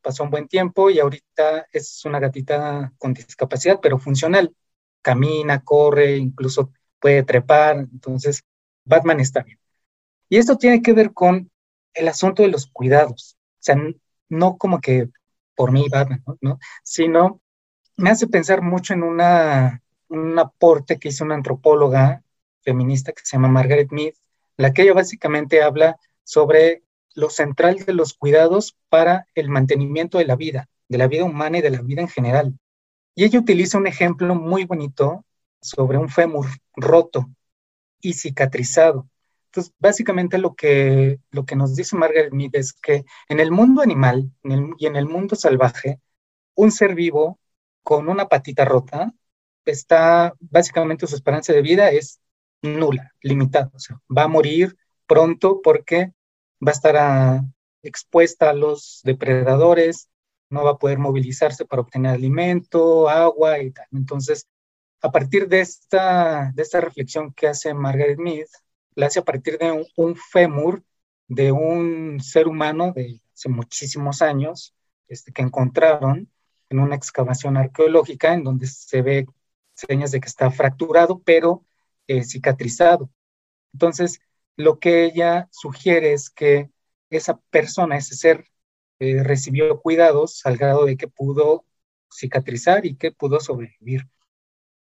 pasó 0.00 0.24
un 0.24 0.30
buen 0.30 0.48
tiempo 0.48 0.88
y 0.88 1.00
ahorita 1.00 1.66
es 1.70 2.02
una 2.06 2.18
gatita 2.18 2.94
con 2.96 3.12
discapacidad, 3.12 3.78
pero 3.82 3.98
funcional. 3.98 4.56
Camina, 5.02 5.62
corre, 5.62 6.16
incluso 6.16 6.72
puede 6.98 7.24
trepar, 7.24 7.76
entonces 7.76 8.42
Batman 8.86 9.20
está 9.20 9.42
bien. 9.42 9.58
Y 10.30 10.38
esto 10.38 10.56
tiene 10.56 10.80
que 10.80 10.94
ver 10.94 11.12
con 11.12 11.50
el 11.92 12.08
asunto 12.08 12.42
de 12.42 12.48
los 12.48 12.68
cuidados. 12.68 13.36
O 13.36 13.58
sea, 13.60 13.76
no 14.30 14.56
como 14.56 14.80
que 14.80 15.10
por 15.54 15.70
mí 15.70 15.86
Batman, 15.90 16.24
¿no? 16.40 16.58
Sino 16.82 17.42
me 17.98 18.08
hace 18.08 18.26
pensar 18.28 18.62
mucho 18.62 18.94
en 18.94 19.02
una, 19.02 19.82
un 20.08 20.38
aporte 20.38 20.98
que 20.98 21.08
hizo 21.08 21.22
una 21.22 21.34
antropóloga 21.34 22.22
feminista 22.62 23.12
que 23.12 23.26
se 23.26 23.36
llama 23.36 23.48
Margaret 23.48 23.92
Mead, 23.92 24.14
la 24.56 24.72
que 24.72 24.84
ella 24.84 24.94
básicamente 24.94 25.62
habla 25.62 25.98
sobre 26.22 26.83
lo 27.14 27.30
central 27.30 27.84
de 27.84 27.94
los 27.94 28.14
cuidados 28.14 28.76
para 28.88 29.26
el 29.34 29.48
mantenimiento 29.48 30.18
de 30.18 30.26
la 30.26 30.36
vida, 30.36 30.68
de 30.88 30.98
la 30.98 31.06
vida 31.06 31.24
humana 31.24 31.58
y 31.58 31.62
de 31.62 31.70
la 31.70 31.80
vida 31.80 32.02
en 32.02 32.08
general. 32.08 32.58
Y 33.14 33.24
ella 33.24 33.38
utiliza 33.38 33.78
un 33.78 33.86
ejemplo 33.86 34.34
muy 34.34 34.64
bonito 34.64 35.24
sobre 35.60 35.98
un 35.98 36.08
fémur 36.08 36.46
roto 36.76 37.30
y 38.00 38.14
cicatrizado. 38.14 39.08
Entonces, 39.46 39.72
básicamente 39.78 40.38
lo 40.38 40.54
que, 40.54 41.20
lo 41.30 41.44
que 41.44 41.54
nos 41.54 41.76
dice 41.76 41.96
Margaret 41.96 42.32
Mead 42.32 42.50
es 42.54 42.72
que 42.72 43.04
en 43.28 43.38
el 43.38 43.52
mundo 43.52 43.82
animal 43.82 44.30
y 44.42 44.86
en 44.86 44.96
el 44.96 45.06
mundo 45.06 45.36
salvaje, 45.36 46.00
un 46.56 46.72
ser 46.72 46.94
vivo 46.94 47.38
con 47.82 48.08
una 48.08 48.28
patita 48.28 48.64
rota 48.64 49.12
está, 49.64 50.34
básicamente 50.40 51.06
su 51.06 51.14
esperanza 51.14 51.52
de 51.52 51.62
vida 51.62 51.90
es 51.90 52.20
nula, 52.62 53.12
limitada. 53.22 53.70
O 53.74 53.78
sea, 53.78 54.00
va 54.14 54.24
a 54.24 54.28
morir 54.28 54.76
pronto 55.06 55.60
porque 55.62 56.12
va 56.64 56.70
a 56.70 56.72
estar 56.72 57.42
expuesta 57.82 58.50
a 58.50 58.54
los 58.54 59.00
depredadores, 59.04 60.08
no 60.50 60.64
va 60.64 60.72
a 60.72 60.78
poder 60.78 60.98
movilizarse 60.98 61.64
para 61.64 61.82
obtener 61.82 62.12
alimento, 62.12 63.08
agua 63.08 63.60
y 63.60 63.70
tal. 63.70 63.86
Entonces, 63.92 64.48
a 65.02 65.10
partir 65.10 65.48
de 65.48 65.60
esta, 65.60 66.52
de 66.54 66.62
esta 66.62 66.80
reflexión 66.80 67.32
que 67.34 67.48
hace 67.48 67.74
Margaret 67.74 68.18
Mead, 68.18 68.46
la 68.94 69.06
hace 69.06 69.18
a 69.18 69.24
partir 69.24 69.58
de 69.58 69.86
un, 69.96 70.16
fémur 70.16 70.82
de 71.28 71.52
un 71.52 72.20
ser 72.20 72.48
humano 72.48 72.92
de 72.92 73.20
hace 73.34 73.48
muchísimos 73.48 74.22
años, 74.22 74.74
este, 75.08 75.32
que 75.32 75.42
encontraron 75.42 76.30
en 76.70 76.78
una 76.78 76.96
excavación 76.96 77.56
arqueológica 77.56 78.32
en 78.32 78.44
donde 78.44 78.66
se 78.66 79.02
ve 79.02 79.26
señas 79.74 80.12
de 80.12 80.20
que 80.20 80.28
está 80.28 80.50
fracturado, 80.50 81.20
pero 81.24 81.64
eh, 82.06 82.24
cicatrizado. 82.24 83.10
Entonces, 83.72 84.20
lo 84.56 84.78
que 84.78 85.04
ella 85.04 85.48
sugiere 85.50 86.12
es 86.12 86.30
que 86.30 86.70
esa 87.10 87.38
persona, 87.50 87.96
ese 87.96 88.14
ser, 88.14 88.46
eh, 89.00 89.22
recibió 89.22 89.80
cuidados 89.80 90.42
al 90.46 90.56
grado 90.56 90.84
de 90.86 90.96
que 90.96 91.08
pudo 91.08 91.64
cicatrizar 92.12 92.86
y 92.86 92.96
que 92.96 93.12
pudo 93.12 93.40
sobrevivir. 93.40 94.08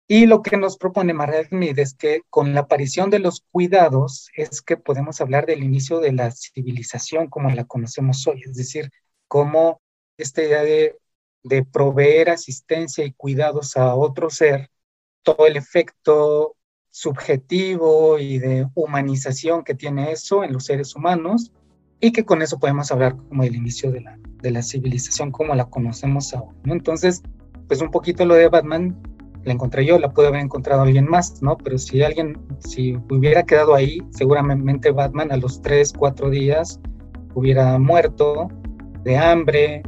Y 0.09 0.27
lo 0.27 0.43
que 0.43 0.57
nos 0.57 0.77
propone 0.77 1.15
María 1.15 1.43
es 1.77 1.95
que 1.95 2.23
con 2.31 2.53
la 2.53 2.63
aparición 2.63 3.11
de 3.11 3.21
los 3.21 3.45
cuidados 3.53 4.29
es 4.35 4.61
que 4.61 4.77
podemos 4.77 5.21
hablar 5.21 5.47
del 5.47 5.63
inicio 5.63 6.01
de 6.01 6.13
la 6.13 6.33
civilización 6.33 7.29
como 7.29 7.49
la 7.51 7.65
conocemos 7.65 8.27
hoy, 8.27 8.43
es 8.45 8.57
decir, 8.57 8.91
cómo 9.29 9.81
esta 10.19 10.43
idea 10.43 10.63
de, 10.65 10.99
de 11.45 11.65
proveer 11.65 12.31
asistencia 12.31 13.05
y 13.05 13.13
cuidados 13.13 13.77
a 13.77 13.95
otro 13.95 14.31
ser, 14.31 14.71
todo 15.23 15.47
el 15.47 15.57
efecto 15.57 16.57
subjetivo 16.91 18.19
y 18.19 18.39
de 18.39 18.67
humanización 18.75 19.65
que 19.65 19.75
tiene 19.75 20.13
eso 20.13 20.45
en 20.45 20.53
los 20.53 20.65
seres 20.65 20.95
humanos, 20.95 21.53
y 22.01 22.13
que 22.13 22.25
con 22.25 22.43
eso 22.43 22.59
podemos 22.59 22.91
hablar 22.91 23.17
como 23.29 23.43
del 23.43 23.57
inicio 23.57 23.91
de 23.93 24.01
la, 24.01 24.19
de 24.43 24.51
la 24.51 24.63
civilización 24.63 25.31
como 25.31 25.55
la 25.55 25.67
conocemos 25.67 26.33
ahora. 26.33 26.57
Entonces, 26.65 27.23
pues 27.69 27.81
un 27.83 27.91
poquito 27.91 28.25
lo 28.25 28.35
de 28.35 28.49
Batman 28.49 28.97
la 29.45 29.53
encontré 29.53 29.87
yo, 29.87 29.99
la 29.99 30.13
puede 30.13 30.29
haber 30.29 30.41
encontrado 30.41 30.83
alguien 30.83 31.09
más, 31.09 31.43
¿no? 31.43 31.57
Pero 31.59 31.79
si 31.79 32.03
alguien, 32.03 32.39
si 32.59 32.97
hubiera 33.11 33.43
quedado 33.43 33.75
ahí, 33.75 34.03
seguramente 34.11 34.91
Batman 34.91 35.33
a 35.33 35.37
los 35.37 35.63
tres, 35.63 35.93
cuatro 35.97 36.31
días 36.31 36.81
hubiera 37.35 37.79
muerto 37.79 38.49
de 39.05 39.17
hambre, 39.17 39.83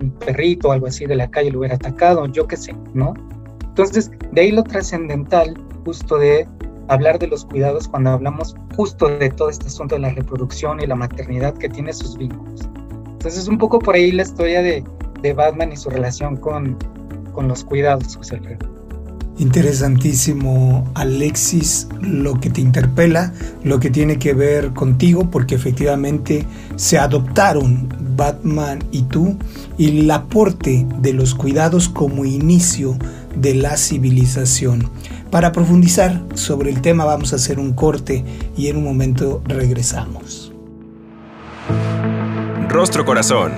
un 0.00 0.12
perrito 0.12 0.68
o 0.68 0.72
algo 0.72 0.86
así 0.86 1.04
de 1.06 1.16
la 1.16 1.30
calle 1.30 1.50
lo 1.50 1.60
hubiera 1.60 1.74
atacado, 1.74 2.26
yo 2.26 2.46
qué 2.46 2.56
sé, 2.56 2.74
¿no? 2.94 3.14
Entonces, 3.64 4.10
de 4.32 4.40
ahí 4.40 4.52
lo 4.52 4.62
trascendental 4.62 5.54
justo 5.86 6.18
de 6.18 6.46
hablar 6.88 7.18
de 7.18 7.28
los 7.28 7.44
cuidados 7.44 7.86
cuando 7.86 8.10
hablamos 8.10 8.56
justo 8.76 9.06
de 9.06 9.30
todo 9.30 9.48
este 9.48 9.68
asunto 9.68 9.94
de 9.94 10.00
la 10.00 10.10
reproducción 10.10 10.80
y 10.80 10.86
la 10.86 10.96
maternidad 10.96 11.54
que 11.54 11.68
tiene 11.68 11.92
sus 11.92 12.18
vínculos. 12.18 12.68
Entonces, 13.12 13.46
un 13.46 13.56
poco 13.56 13.78
por 13.78 13.94
ahí 13.94 14.10
la 14.10 14.22
historia 14.22 14.62
de, 14.62 14.84
de 15.22 15.32
Batman 15.32 15.72
y 15.72 15.76
su 15.76 15.88
relación 15.88 16.36
con, 16.36 16.76
con 17.32 17.46
los 17.48 17.64
cuidados, 17.64 18.16
José 18.16 18.36
Alfredo. 18.36 18.76
Interesantísimo, 19.38 20.90
Alexis, 20.94 21.88
lo 22.00 22.40
que 22.40 22.50
te 22.50 22.62
interpela, 22.62 23.32
lo 23.62 23.78
que 23.78 23.90
tiene 23.90 24.18
que 24.18 24.32
ver 24.32 24.72
contigo, 24.72 25.30
porque 25.30 25.54
efectivamente 25.54 26.46
se 26.76 26.98
adoptaron 26.98 27.88
Batman 28.16 28.78
y 28.92 29.02
tú, 29.02 29.36
y 29.76 30.00
el 30.00 30.10
aporte 30.10 30.86
de 31.00 31.12
los 31.12 31.34
cuidados 31.34 31.88
como 31.88 32.24
inicio 32.24 32.96
de 33.36 33.54
la 33.54 33.76
civilización. 33.76 34.88
Para 35.36 35.52
profundizar 35.52 36.24
sobre 36.32 36.70
el 36.70 36.80
tema 36.80 37.04
vamos 37.04 37.34
a 37.34 37.36
hacer 37.36 37.58
un 37.58 37.74
corte 37.74 38.24
y 38.56 38.68
en 38.68 38.78
un 38.78 38.84
momento 38.84 39.42
regresamos. 39.44 40.50
Rostro 42.70 43.04
Corazón. 43.04 43.52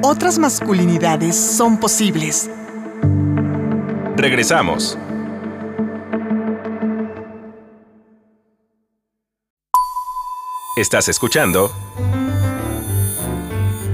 Otras 0.00 0.38
masculinidades 0.38 1.34
son 1.34 1.80
posibles. 1.80 2.48
Regresamos. 4.16 4.96
Estás 10.76 11.08
escuchando 11.08 11.72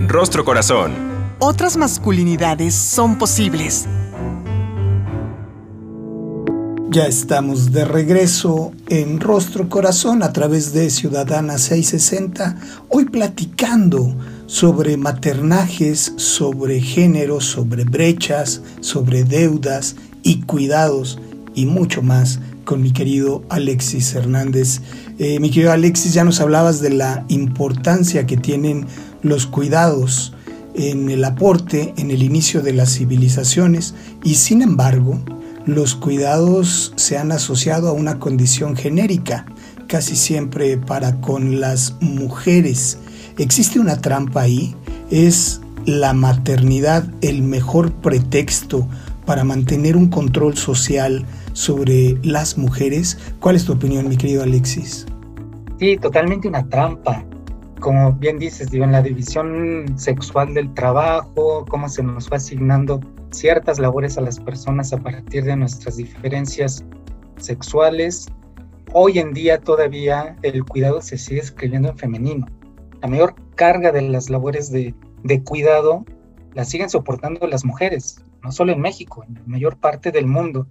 Rostro 0.06 0.44
Corazón. 0.44 0.92
Otras 1.38 1.78
masculinidades 1.78 2.74
son 2.74 3.16
posibles. 3.16 3.88
Ya 6.90 7.06
estamos 7.06 7.72
de 7.72 7.84
regreso 7.84 8.72
en 8.88 9.18
Rostro 9.18 9.68
Corazón 9.68 10.22
a 10.22 10.32
través 10.32 10.72
de 10.72 10.90
Ciudadana 10.90 11.58
660, 11.58 12.56
hoy 12.88 13.06
platicando 13.06 14.14
sobre 14.46 14.96
maternajes, 14.96 16.12
sobre 16.16 16.80
género, 16.80 17.40
sobre 17.40 17.84
brechas, 17.84 18.62
sobre 18.80 19.24
deudas 19.24 19.96
y 20.22 20.42
cuidados 20.42 21.18
y 21.54 21.66
mucho 21.66 22.02
más 22.02 22.38
con 22.64 22.82
mi 22.82 22.92
querido 22.92 23.42
Alexis 23.48 24.14
Hernández. 24.14 24.80
Eh, 25.18 25.40
mi 25.40 25.50
querido 25.50 25.72
Alexis, 25.72 26.14
ya 26.14 26.24
nos 26.24 26.40
hablabas 26.40 26.80
de 26.80 26.90
la 26.90 27.24
importancia 27.28 28.26
que 28.26 28.36
tienen 28.36 28.86
los 29.22 29.46
cuidados 29.46 30.32
en 30.74 31.10
el 31.10 31.24
aporte, 31.24 31.94
en 31.96 32.10
el 32.10 32.22
inicio 32.22 32.62
de 32.62 32.72
las 32.72 32.94
civilizaciones, 32.94 33.94
y 34.22 34.34
sin 34.34 34.62
embargo, 34.62 35.20
los 35.66 35.94
cuidados 35.94 36.92
se 36.96 37.18
han 37.18 37.32
asociado 37.32 37.88
a 37.88 37.92
una 37.92 38.18
condición 38.18 38.76
genérica, 38.76 39.46
casi 39.86 40.16
siempre 40.16 40.76
para 40.76 41.20
con 41.20 41.60
las 41.60 41.96
mujeres. 42.00 42.98
¿Existe 43.38 43.80
una 43.80 44.00
trampa 44.00 44.42
ahí? 44.42 44.74
¿Es 45.10 45.60
la 45.86 46.12
maternidad 46.12 47.06
el 47.20 47.42
mejor 47.42 47.92
pretexto 47.92 48.88
para 49.26 49.44
mantener 49.44 49.96
un 49.96 50.08
control 50.08 50.56
social 50.56 51.24
sobre 51.52 52.18
las 52.22 52.58
mujeres. 52.58 53.18
¿Cuál 53.40 53.56
es 53.56 53.64
tu 53.64 53.72
opinión, 53.72 54.08
mi 54.08 54.16
querido 54.16 54.42
Alexis? 54.42 55.06
Sí, 55.78 55.96
totalmente 55.96 56.48
una 56.48 56.66
trampa. 56.68 57.24
Como 57.80 58.12
bien 58.12 58.38
dices, 58.38 58.70
digo, 58.70 58.84
en 58.84 58.92
la 58.92 59.02
división 59.02 59.86
sexual 59.96 60.54
del 60.54 60.72
trabajo, 60.74 61.64
cómo 61.68 61.88
se 61.88 62.02
nos 62.02 62.30
va 62.30 62.36
asignando 62.36 63.00
ciertas 63.36 63.78
labores 63.78 64.16
a 64.18 64.20
las 64.20 64.40
personas 64.40 64.92
a 64.92 64.98
partir 64.98 65.44
de 65.44 65.56
nuestras 65.56 65.96
diferencias 65.96 66.84
sexuales. 67.36 68.26
Hoy 68.92 69.18
en 69.18 69.32
día 69.32 69.60
todavía 69.60 70.36
el 70.42 70.64
cuidado 70.64 71.02
se 71.02 71.18
sigue 71.18 71.40
escribiendo 71.40 71.88
en 71.88 71.98
femenino. 71.98 72.46
La 73.02 73.08
mayor 73.08 73.34
carga 73.54 73.92
de 73.92 74.02
las 74.02 74.30
labores 74.30 74.70
de, 74.70 74.94
de 75.22 75.42
cuidado 75.42 76.04
la 76.54 76.64
siguen 76.64 76.88
soportando 76.88 77.46
las 77.46 77.64
mujeres 77.64 78.24
no 78.44 78.52
solo 78.52 78.72
en 78.72 78.80
México, 78.80 79.24
en 79.26 79.34
la 79.34 79.42
mayor 79.46 79.78
parte 79.78 80.12
del 80.12 80.26
mundo. 80.26 80.68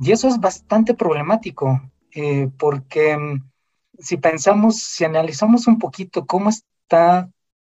Y 0.00 0.12
eso 0.12 0.28
es 0.28 0.38
bastante 0.38 0.94
problemático, 0.94 1.82
eh, 2.14 2.48
porque 2.56 3.16
mm, 3.16 3.50
si 3.98 4.16
pensamos, 4.16 4.78
si 4.78 5.04
analizamos 5.04 5.66
un 5.66 5.78
poquito 5.78 6.26
cómo 6.26 6.48
está 6.48 7.28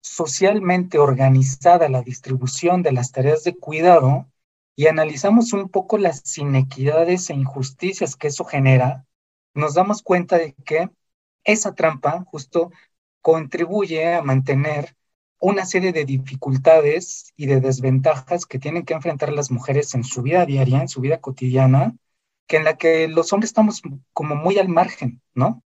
socialmente 0.01 0.99
organizada 0.99 1.89
la 1.89 2.01
distribución 2.01 2.83
de 2.83 2.91
las 2.91 3.11
tareas 3.11 3.43
de 3.43 3.55
cuidado 3.55 4.27
y 4.75 4.87
analizamos 4.87 5.53
un 5.53 5.69
poco 5.69 5.97
las 5.97 6.37
inequidades 6.37 7.29
e 7.29 7.33
injusticias 7.33 8.15
que 8.15 8.27
eso 8.27 8.43
genera, 8.45 9.05
nos 9.53 9.75
damos 9.75 10.01
cuenta 10.01 10.37
de 10.37 10.53
que 10.65 10.89
esa 11.43 11.73
trampa 11.73 12.23
justo 12.25 12.71
contribuye 13.21 14.15
a 14.15 14.23
mantener 14.23 14.95
una 15.39 15.65
serie 15.65 15.91
de 15.91 16.05
dificultades 16.05 17.33
y 17.35 17.47
de 17.47 17.61
desventajas 17.61 18.45
que 18.45 18.59
tienen 18.59 18.83
que 18.85 18.93
enfrentar 18.93 19.33
las 19.33 19.51
mujeres 19.51 19.93
en 19.95 20.03
su 20.03 20.21
vida 20.21 20.45
diaria, 20.45 20.81
en 20.81 20.87
su 20.87 21.01
vida 21.01 21.19
cotidiana, 21.19 21.95
que 22.47 22.57
en 22.57 22.63
la 22.63 22.77
que 22.77 23.07
los 23.07 23.33
hombres 23.33 23.49
estamos 23.49 23.81
como 24.13 24.35
muy 24.35 24.59
al 24.59 24.67
margen, 24.69 25.21
¿no? 25.33 25.63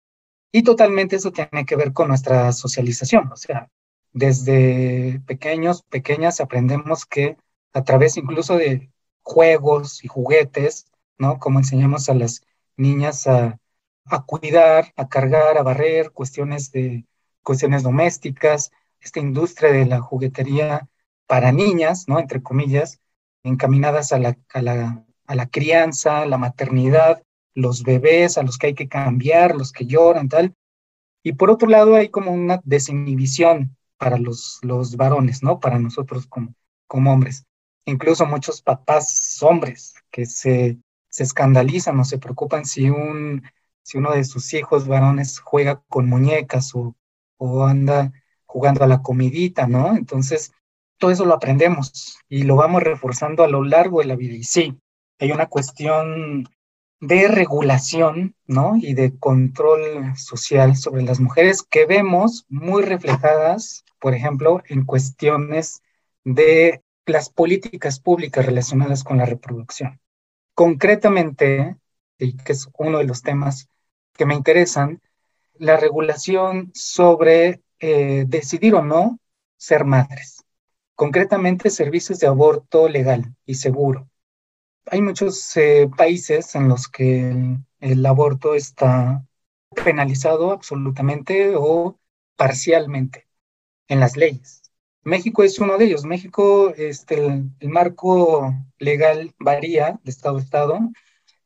Y 0.51 0.63
totalmente 0.63 1.15
eso 1.15 1.31
tiene 1.31 1.65
que 1.65 1.75
ver 1.75 1.93
con 1.93 2.09
nuestra 2.09 2.51
socialización, 2.51 3.31
o 3.31 3.35
sea, 3.35 3.69
desde 4.13 5.21
pequeños, 5.25 5.83
pequeñas 5.83 6.39
aprendemos 6.39 7.05
que 7.05 7.37
a 7.73 7.83
través 7.83 8.17
incluso 8.17 8.57
de 8.57 8.91
juegos 9.23 10.03
y 10.03 10.07
juguetes, 10.07 10.85
¿no? 11.17 11.39
Como 11.39 11.59
enseñamos 11.59 12.09
a 12.09 12.13
las 12.13 12.41
niñas 12.77 13.27
a, 13.27 13.59
cuidar, 14.27 14.93
a 14.95 15.07
cargar, 15.09 15.57
a 15.57 15.63
barrer, 15.63 16.11
cuestiones 16.11 16.71
de 16.71 17.05
cuestiones 17.41 17.83
domésticas, 17.83 18.71
esta 19.01 19.19
industria 19.19 19.71
de 19.71 19.85
la 19.85 20.01
juguetería 20.01 20.87
para 21.27 21.51
niñas, 21.51 22.05
¿no? 22.07 22.19
Entre 22.19 22.43
comillas, 22.43 22.99
encaminadas 23.43 24.11
a 24.13 24.19
la, 24.19 24.37
a 24.53 24.61
la, 24.61 25.05
a 25.25 25.35
la 25.35 25.47
crianza, 25.47 26.25
la 26.25 26.37
maternidad, 26.37 27.23
los 27.55 27.83
bebés 27.83 28.37
a 28.37 28.43
los 28.43 28.57
que 28.57 28.67
hay 28.67 28.73
que 28.75 28.87
cambiar, 28.87 29.55
los 29.55 29.71
que 29.71 29.85
lloran, 29.85 30.29
tal. 30.29 30.53
Y 31.23 31.33
por 31.33 31.49
otro 31.49 31.67
lado 31.67 31.95
hay 31.95 32.09
como 32.09 32.31
una 32.31 32.61
desinhibición 32.63 33.75
para 33.97 34.17
los, 34.17 34.59
los 34.61 34.95
varones, 34.95 35.43
¿no? 35.43 35.59
Para 35.59 35.79
nosotros 35.79 36.27
como, 36.27 36.53
como 36.87 37.13
hombres. 37.13 37.45
Incluso 37.85 38.25
muchos 38.25 38.61
papás 38.61 39.37
hombres 39.41 39.95
que 40.11 40.25
se, 40.25 40.77
se 41.09 41.23
escandalizan 41.23 41.99
o 41.99 42.05
se 42.05 42.17
preocupan 42.17 42.65
si, 42.65 42.89
un, 42.89 43.43
si 43.81 43.97
uno 43.97 44.11
de 44.11 44.23
sus 44.23 44.53
hijos 44.53 44.87
varones 44.87 45.39
juega 45.39 45.83
con 45.89 46.07
muñecas 46.07 46.73
o, 46.75 46.95
o 47.37 47.65
anda 47.65 48.11
jugando 48.45 48.83
a 48.83 48.87
la 48.87 49.01
comidita, 49.01 49.67
¿no? 49.67 49.95
Entonces, 49.95 50.53
todo 50.97 51.11
eso 51.11 51.25
lo 51.25 51.33
aprendemos 51.33 52.17
y 52.29 52.43
lo 52.43 52.55
vamos 52.55 52.83
reforzando 52.83 53.43
a 53.43 53.47
lo 53.47 53.63
largo 53.63 53.99
de 53.99 54.05
la 54.05 54.15
vida. 54.15 54.35
Y 54.35 54.43
sí, 54.43 54.79
hay 55.19 55.31
una 55.31 55.47
cuestión 55.47 56.47
de 56.99 57.27
regulación, 57.27 58.35
¿no? 58.47 58.75
Y 58.77 58.93
de 58.93 59.17
control 59.17 60.15
social 60.15 60.75
sobre 60.75 61.03
las 61.03 61.19
mujeres 61.19 61.63
que 61.63 61.85
vemos 61.85 62.45
muy 62.49 62.83
reflejadas, 62.83 63.83
por 63.99 64.13
ejemplo, 64.13 64.61
en 64.67 64.85
cuestiones 64.85 65.81
de 66.23 66.81
las 67.05 67.29
políticas 67.29 67.99
públicas 67.99 68.45
relacionadas 68.45 69.03
con 69.03 69.17
la 69.17 69.25
reproducción. 69.25 69.99
Concretamente, 70.53 71.75
y 72.17 72.37
que 72.37 72.53
es 72.53 72.69
uno 72.77 72.99
de 72.99 73.05
los 73.05 73.21
temas 73.21 73.67
que 74.13 74.25
me 74.25 74.35
interesan, 74.35 75.01
la 75.55 75.77
regulación 75.77 76.71
sobre 76.73 77.61
eh, 77.79 78.25
decidir 78.27 78.75
o 78.75 78.83
no 78.83 79.19
ser 79.57 79.85
madres. 79.85 80.43
Concretamente, 80.95 81.69
servicios 81.69 82.19
de 82.19 82.27
aborto 82.27 82.87
legal 82.87 83.35
y 83.45 83.55
seguro. 83.55 84.09
Hay 84.87 85.01
muchos 85.01 85.55
eh, 85.57 85.89
países 85.97 86.55
en 86.55 86.67
los 86.67 86.87
que 86.87 87.57
el, 87.79 88.05
aborto 88.05 88.55
está 88.55 89.25
penalizado 89.83 90.51
absolutamente 90.51 91.53
o 91.55 91.99
parcialmente 92.35 93.27
en 93.87 93.99
las 93.99 94.17
leyes. 94.17 94.61
México 95.03 95.43
es 95.43 95.59
uno 95.59 95.77
de 95.77 95.85
ellos. 95.85 96.05
México, 96.05 96.73
este, 96.75 97.25
el, 97.25 97.69
marco 97.69 98.53
legal 98.79 99.33
varía 99.39 99.99
de 100.03 100.11
estado 100.11 100.37
a 100.37 100.41
estado. 100.41 100.79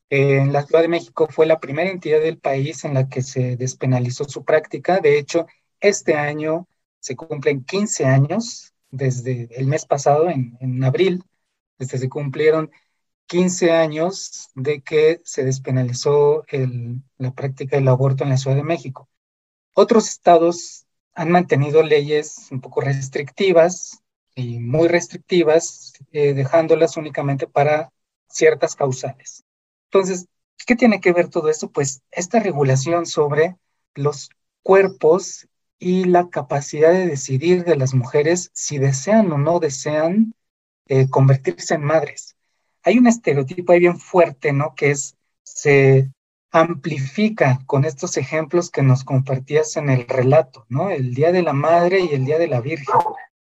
en 0.10 0.54
la 0.54 0.63
Ciudad 0.63 0.82
de 0.82 0.88
México 0.88 1.28
fue 1.30 1.45
la 1.45 1.60
primera 1.60 1.89
entidad 1.89 2.21
del 2.21 2.39
país 2.39 2.86
en 2.86 2.93
la 2.93 3.10
que 3.10 3.21
se 3.21 3.58
despenalizó 3.58 4.26
su 4.26 4.43
práctica. 4.45 5.00
De 5.00 5.17
hecho, 5.19 5.47
este 5.80 6.15
año 6.15 6.67
se 7.00 7.15
cumplen 7.15 7.63
15 7.63 8.06
años, 8.06 8.73
desde 8.89 9.50
el 9.58 9.67
mes 9.67 9.86
pasado, 9.86 10.30
en, 10.30 10.84
abril, 10.84 11.23
desde 11.78 11.97
se 11.97 12.10
cumplieron 12.10 12.71
15 13.27 13.71
años 13.71 14.49
de 14.55 14.81
que 14.81 15.21
se 15.23 15.43
despenalizó 15.43 16.45
la 17.17 17.31
práctica 17.31 17.75
del 17.75 17.87
aborto 17.87 18.23
en 18.23 18.31
la 18.31 18.37
Ciudad 18.37 18.55
de 18.55 18.63
México. 18.63 19.09
Otros 19.73 20.09
estados 20.09 20.85
han 21.13 21.31
mantenido 21.31 21.83
leyes 21.83 22.47
un 22.51 22.61
poco 22.61 22.81
restrictivas 22.81 24.01
y 24.33 24.59
muy 24.59 24.87
restrictivas, 24.87 25.93
eh, 26.11 26.33
dejándolas 26.33 26.95
únicamente 26.95 27.47
para 27.47 27.91
ciertas 28.29 28.75
causales. 28.75 29.43
Entonces, 29.91 30.27
¿qué 30.65 30.75
tiene 30.75 31.01
que 31.01 31.11
ver 31.11 31.29
todo 31.29 31.49
esto? 31.49 31.71
Pues 31.71 32.01
esta 32.11 32.39
regulación 32.39 33.05
sobre 33.05 33.57
los 33.95 34.29
cuerpos 34.63 35.47
y 35.79 36.05
la 36.05 36.29
capacidad 36.29 36.91
de 36.91 37.07
decidir 37.07 37.65
de 37.65 37.75
las 37.75 37.93
mujeres 37.93 38.49
si 38.53 38.77
desean 38.77 39.31
o 39.31 39.37
no 39.37 39.59
desean 39.59 40.33
eh, 40.87 41.09
convertirse 41.09 41.75
en 41.75 41.83
madres. 41.83 42.37
Hay 42.88 42.97
un 42.97 43.08
estereotipo 43.08 43.73
ahí 43.73 43.82
bien 43.82 44.00
fuerte, 44.00 44.54
¿no? 44.54 44.73
Que 44.73 44.91
es, 44.91 45.17
se 45.43 46.10
amplifica 46.52 47.60
con 47.65 47.84
estos 47.84 48.15
ejemplos 48.15 48.71
que 48.71 48.82
nos 48.82 49.04
compartías 49.04 49.76
en 49.76 49.89
el 49.89 50.08
relato, 50.08 50.65
¿no? 50.69 50.89
El 50.89 51.13
Día 51.13 51.34
de 51.34 51.41
la 51.41 51.52
Madre 51.52 52.00
y 52.00 52.15
el 52.15 52.23
Día 52.23 52.39
de 52.39 52.47
la 52.47 52.62
Virgen. 52.62 52.95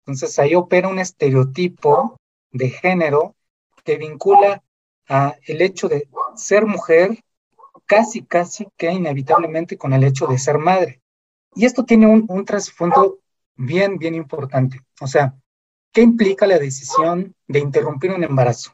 Entonces 0.00 0.36
ahí 0.40 0.56
opera 0.56 0.88
un 0.88 0.98
estereotipo 0.98 2.16
de 2.50 2.70
género 2.70 3.36
que 3.84 3.98
vincula 3.98 4.64
a 5.08 5.36
el 5.46 5.62
hecho 5.62 5.88
de 5.88 6.08
ser 6.34 6.66
mujer 6.66 7.22
casi, 7.86 8.24
casi 8.24 8.66
que 8.76 8.90
inevitablemente 8.90 9.78
con 9.78 9.92
el 9.92 10.02
hecho 10.02 10.26
de 10.26 10.40
ser 10.40 10.58
madre. 10.58 11.02
Y 11.54 11.66
esto 11.66 11.84
tiene 11.84 12.08
un, 12.08 12.44
trasfondo 12.44 13.20
bien, 13.54 13.96
bien 13.96 14.16
importante. 14.16 14.80
O 15.00 15.06
sea, 15.06 15.36
¿qué 15.92 16.02
implica 16.02 16.48
la 16.48 16.58
decisión 16.58 17.32
de 17.46 17.60
interrumpir 17.60 18.10
un 18.10 18.24
embarazo? 18.24 18.72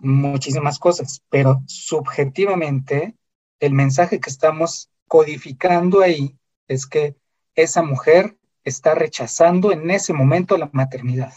Muchísimas 0.00 0.78
cosas, 0.78 1.22
pero 1.28 1.62
subjetivamente 1.66 3.16
el 3.60 3.72
mensaje 3.72 4.18
que 4.18 4.30
estamos 4.30 4.90
codificando 5.06 6.00
ahí 6.00 6.36
es 6.68 6.86
que 6.86 7.16
esa 7.54 7.82
mujer 7.82 8.38
está 8.64 8.94
rechazando 8.94 9.72
en 9.72 9.90
ese 9.90 10.12
momento 10.12 10.56
la 10.56 10.70
maternidad 10.72 11.32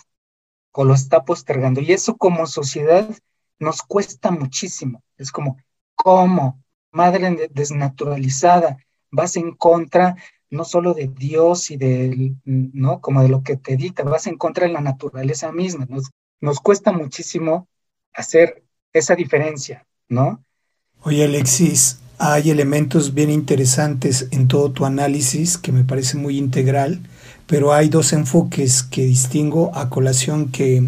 o 0.72 0.84
lo 0.86 0.94
está 0.94 1.24
postergando. 1.24 1.82
Y 1.82 1.92
eso 1.92 2.18
como 2.18 2.48
sociedad 2.48 3.10
nos 3.60 3.82
cuesta 3.82 4.32
muchísimo. 4.32 5.04
Es 5.18 5.32
como, 5.32 5.58
¿cómo? 5.96 6.62
Madre 6.92 7.50
desnaturalizada, 7.52 8.78
vas 9.12 9.36
en 9.36 9.54
contra 9.56 10.16
no 10.50 10.64
solo 10.66 10.94
de 10.94 11.08
Dios 11.08 11.72
y 11.72 11.78
de, 11.78 12.36
¿no? 12.46 13.02
Como 13.02 13.24
de 13.24 13.30
lo 13.30 13.42
que 13.42 13.58
te 13.58 13.76
dicta, 13.76 14.04
vas 14.04 14.28
en 14.28 14.38
contra 14.38 14.68
de 14.68 14.74
la 14.74 14.82
naturaleza 14.82 15.52
misma. 15.52 15.88
Nos, 15.90 16.12
nos 16.40 16.60
cuesta 16.60 16.92
muchísimo 16.92 17.68
hacer 18.14 18.64
esa 18.94 19.16
diferencia, 19.16 19.86
¿no? 20.10 20.44
Oye 21.02 21.26
Alexis, 21.26 22.00
hay 22.18 22.52
elementos 22.52 23.14
bien 23.14 23.30
interesantes 23.30 24.28
en 24.32 24.48
todo 24.48 24.72
tu 24.72 24.86
análisis 24.86 25.58
que 25.58 25.72
me 25.72 25.84
parece 25.84 26.18
muy 26.18 26.38
integral, 26.38 27.02
pero 27.48 27.74
hay 27.74 27.90
dos 27.90 28.14
enfoques 28.14 28.84
que 28.84 29.04
distingo 29.04 29.76
a 29.76 29.90
colación 29.90 30.50
que 30.50 30.88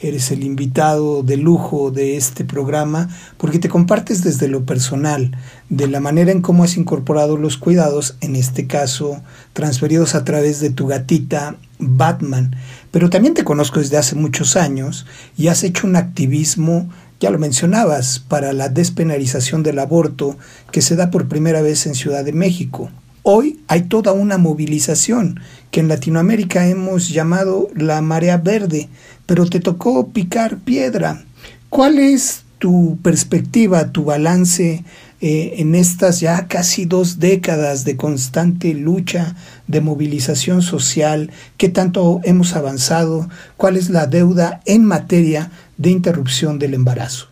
eres 0.00 0.32
el 0.32 0.42
invitado 0.42 1.22
de 1.22 1.36
lujo 1.36 1.92
de 1.92 2.16
este 2.16 2.44
programa 2.44 3.08
porque 3.36 3.60
te 3.60 3.68
compartes 3.68 4.24
desde 4.24 4.48
lo 4.48 4.64
personal, 4.66 5.36
de 5.68 5.86
la 5.86 6.00
manera 6.00 6.32
en 6.32 6.42
cómo 6.42 6.64
has 6.64 6.76
incorporado 6.76 7.36
los 7.36 7.56
cuidados, 7.56 8.16
en 8.20 8.34
este 8.34 8.66
caso 8.66 9.22
transferidos 9.52 10.14
a 10.14 10.24
través 10.24 10.58
de 10.58 10.70
tu 10.70 10.88
gatita 10.88 11.56
Batman. 11.82 12.56
Pero 12.90 13.10
también 13.10 13.34
te 13.34 13.44
conozco 13.44 13.80
desde 13.80 13.98
hace 13.98 14.14
muchos 14.14 14.56
años 14.56 15.06
y 15.36 15.48
has 15.48 15.64
hecho 15.64 15.86
un 15.86 15.96
activismo 15.96 16.88
ya 17.22 17.30
lo 17.30 17.38
mencionabas, 17.38 18.18
para 18.18 18.52
la 18.52 18.68
despenalización 18.68 19.62
del 19.62 19.78
aborto 19.78 20.36
que 20.72 20.82
se 20.82 20.96
da 20.96 21.12
por 21.12 21.28
primera 21.28 21.62
vez 21.62 21.86
en 21.86 21.94
Ciudad 21.94 22.24
de 22.24 22.32
México. 22.32 22.90
Hoy 23.22 23.60
hay 23.68 23.82
toda 23.82 24.10
una 24.10 24.38
movilización 24.38 25.38
que 25.70 25.78
en 25.78 25.86
Latinoamérica 25.86 26.66
hemos 26.66 27.10
llamado 27.10 27.68
la 27.76 28.02
marea 28.02 28.38
verde, 28.38 28.88
pero 29.24 29.46
te 29.46 29.60
tocó 29.60 30.08
picar 30.08 30.58
piedra. 30.58 31.24
¿Cuál 31.68 32.00
es 32.00 32.42
tu 32.58 32.98
perspectiva, 33.04 33.92
tu 33.92 34.04
balance 34.04 34.82
eh, 35.20 35.54
en 35.58 35.76
estas 35.76 36.18
ya 36.18 36.48
casi 36.48 36.86
dos 36.86 37.20
décadas 37.20 37.84
de 37.84 37.96
constante 37.96 38.74
lucha, 38.74 39.36
de 39.66 39.80
movilización 39.80 40.62
social? 40.62 41.30
¿Qué 41.56 41.68
tanto 41.68 42.20
hemos 42.24 42.54
avanzado? 42.54 43.28
¿Cuál 43.56 43.76
es 43.76 43.90
la 43.90 44.06
deuda 44.06 44.60
en 44.64 44.84
materia 44.84 45.50
de 45.76 45.90
interrupción 45.90 46.58
del 46.58 46.74
embarazo? 46.74 47.28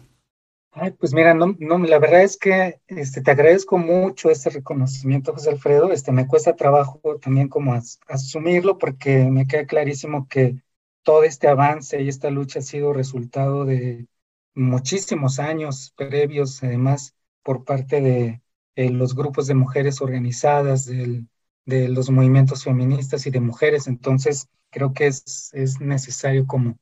Ay, 0.73 0.93
pues 0.93 1.12
mira, 1.12 1.35
no, 1.35 1.57
no, 1.59 1.79
la 1.79 1.99
verdad 1.99 2.23
es 2.23 2.37
que 2.37 2.81
este, 2.87 3.21
te 3.23 3.31
agradezco 3.33 3.77
mucho 3.77 4.31
este 4.31 4.51
reconocimiento, 4.51 5.33
José 5.33 5.51
Alfredo. 5.51 5.93
Este, 5.93 6.12
me 6.12 6.29
cuesta 6.29 6.55
trabajo 6.55 7.01
también 7.21 7.49
como 7.49 7.75
asumirlo 8.07 8.79
porque 8.79 9.25
me 9.31 9.47
queda 9.47 9.66
clarísimo 9.66 10.29
que 10.29 10.62
todo 11.03 11.25
este 11.25 11.49
avance 11.49 12.01
y 12.01 12.09
esta 12.09 12.31
lucha 12.31 12.61
ha 12.61 12.62
sido 12.62 12.93
resultado 12.93 13.64
de 13.64 14.07
muchísimos 14.55 15.38
años 15.38 15.93
previos, 15.97 16.62
además, 16.62 17.14
por 17.43 17.64
parte 17.64 18.01
de 18.01 18.43
eh, 18.77 18.90
los 18.90 19.14
grupos 19.14 19.47
de 19.49 19.55
mujeres 19.55 20.01
organizadas, 20.01 20.87
del, 20.87 21.27
de 21.70 21.88
los 21.88 22.11
movimientos 22.11 22.64
feministas 22.64 23.26
y 23.26 23.30
de 23.30 23.40
mujeres. 23.40 23.87
Entonces, 23.87 24.48
creo 24.70 24.92
que 24.92 25.06
es, 25.06 25.50
es 25.54 25.80
necesario 25.80 26.46
como 26.46 26.76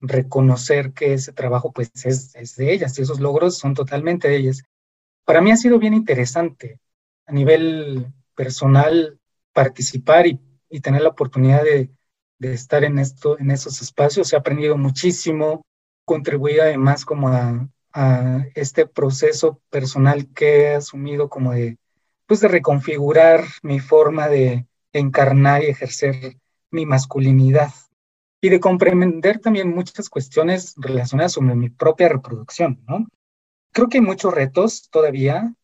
reconocer 0.00 0.92
que 0.92 1.12
ese 1.14 1.32
trabajo 1.32 1.72
pues 1.72 1.90
es, 2.04 2.34
es, 2.34 2.56
de 2.56 2.72
ellas 2.72 2.98
y 2.98 3.02
esos 3.02 3.20
logros 3.20 3.58
son 3.58 3.74
totalmente 3.74 4.28
de 4.28 4.36
ellas. 4.36 4.62
Para 5.24 5.40
mí 5.40 5.50
ha 5.50 5.56
sido 5.56 5.78
bien 5.78 5.94
interesante 5.94 6.80
a 7.26 7.32
nivel 7.32 8.06
personal 8.34 9.18
participar 9.52 10.26
y, 10.26 10.40
y 10.70 10.80
tener 10.80 11.02
la 11.02 11.10
oportunidad 11.10 11.64
de, 11.64 11.90
de, 12.38 12.54
estar 12.54 12.84
en, 12.84 12.98
esto, 12.98 13.38
en 13.38 13.50
esos 13.50 13.82
espacios. 13.82 14.32
He 14.32 14.36
aprendido 14.36 14.76
muchísimo, 14.78 15.66
contribuido 16.04 16.62
además 16.62 17.04
como 17.04 17.28
a, 17.28 17.68
a 17.92 18.46
este 18.54 18.86
proceso 18.86 19.60
personal 19.68 20.32
que 20.32 20.62
he 20.62 20.74
asumido 20.76 21.28
como 21.28 21.52
de, 21.52 21.76
pues 22.28 22.40
de 22.40 22.48
reconfigurar 22.48 23.42
mi 23.62 23.80
forma 23.80 24.28
de 24.28 24.66
encarnar 24.92 25.64
y 25.64 25.68
ejercer 25.68 26.36
mi 26.70 26.84
masculinidad 26.84 27.72
y 28.42 28.50
de 28.50 28.60
comprender 28.60 29.40
también 29.40 29.74
muchas 29.74 30.10
cuestiones 30.10 30.74
relacionadas 30.76 31.34
con 31.34 31.58
mi 31.58 31.70
propia 31.70 32.10
reproducción, 32.10 32.84
¿no? 32.86 33.08
Creo 33.72 33.88
que 33.88 33.96
hay 33.96 34.04
muchos 34.04 34.34
retos 34.34 34.90
todavía, 34.90 35.54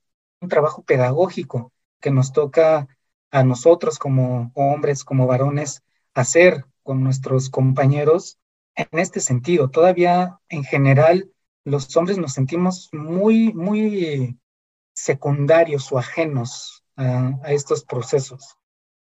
un 0.40 0.48
trabajo 0.48 0.83
pedagógico 0.83 1.70
que 2.00 2.11
nos 2.11 2.33
toca 2.33 2.88
a 3.31 3.44
nosotros 3.44 3.98
como 3.98 4.50
hombres, 4.55 5.05
como 5.05 5.27
varones, 5.27 5.83
hacer 6.14 6.64
con 6.83 7.05
nuestros 7.05 7.50
compañeros 7.50 8.38
en 8.74 8.88
este 8.92 9.20
sentido. 9.20 9.68
Todavía 9.68 10.40
en 10.48 10.64
general 10.64 11.31
los 11.64 11.94
hombres 11.94 12.16
nos 12.16 12.33
sentimos 12.33 12.88
muy, 12.92 13.53
muy 13.53 14.38
secundarios 14.94 15.92
o 15.92 15.98
ajenos 15.98 16.83
a, 16.96 17.35
estos 17.48 17.85
procesos. 17.85 18.57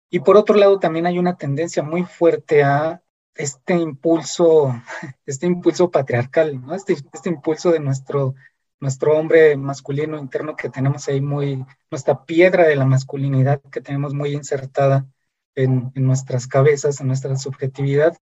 Y 0.10 0.20
por 0.20 0.38
otro 0.38 0.56
lado, 0.56 0.80
también 0.80 1.06
hay 1.06 1.20
una 1.20 1.38
tendencia 1.38 1.84
muy 1.84 2.04
fuerte 2.04 2.64
a 2.64 3.02
este 3.36 3.76
impulso, 3.76 4.74
este 5.26 5.46
impulso 5.46 5.90
patriarcal. 5.90 6.62
Este, 6.74 6.94
este 6.94 7.30
impulso 7.30 7.72
de 7.72 7.80
nuestro, 7.80 8.36
nuestro 8.80 9.18
hombre 9.18 9.56
masculino 9.58 10.18
interno 10.18 10.56
que 10.56 10.70
tenemos 10.70 11.08
ahí 11.08 11.22
muy, 11.22 11.66
nuestra 11.90 12.26
piedra 12.26 12.68
de 12.68 12.76
la 12.76 12.86
masculinidad 12.86 13.62
que 13.72 13.82
tenemos 13.82 14.14
muy 14.14 14.34
insertada 14.34 15.08
en, 15.56 15.92
nuestras 15.96 16.48
cabezas, 16.48 17.00
en 17.00 17.08
nuestra 17.08 17.36
subjetividad, 17.38 18.18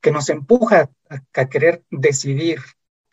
que 0.00 0.12
nos 0.12 0.28
empuja 0.28 0.90
a, 1.08 1.44
querer 1.46 1.82
decidir 1.90 2.60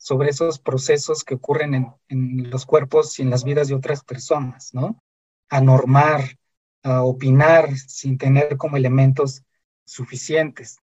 sobre 0.02 0.32
esos 0.32 0.58
procesos 0.58 1.24
que 1.24 1.36
ocurren 1.36 1.96
en, 2.10 2.50
los 2.50 2.66
cuerpos 2.66 3.20
y 3.20 3.22
en 3.22 3.30
las 3.30 3.44
vidas 3.44 3.68
de 3.68 3.76
otras 3.76 4.04
personas, 4.04 4.74
¿no? 4.74 5.00
A 5.48 5.62
normar, 5.62 6.40
a 6.82 7.04
opinar 7.04 7.78
sin 7.78 8.18
tener 8.18 8.58
como 8.58 8.78
elementos 8.78 9.44
suficientes 9.86 10.80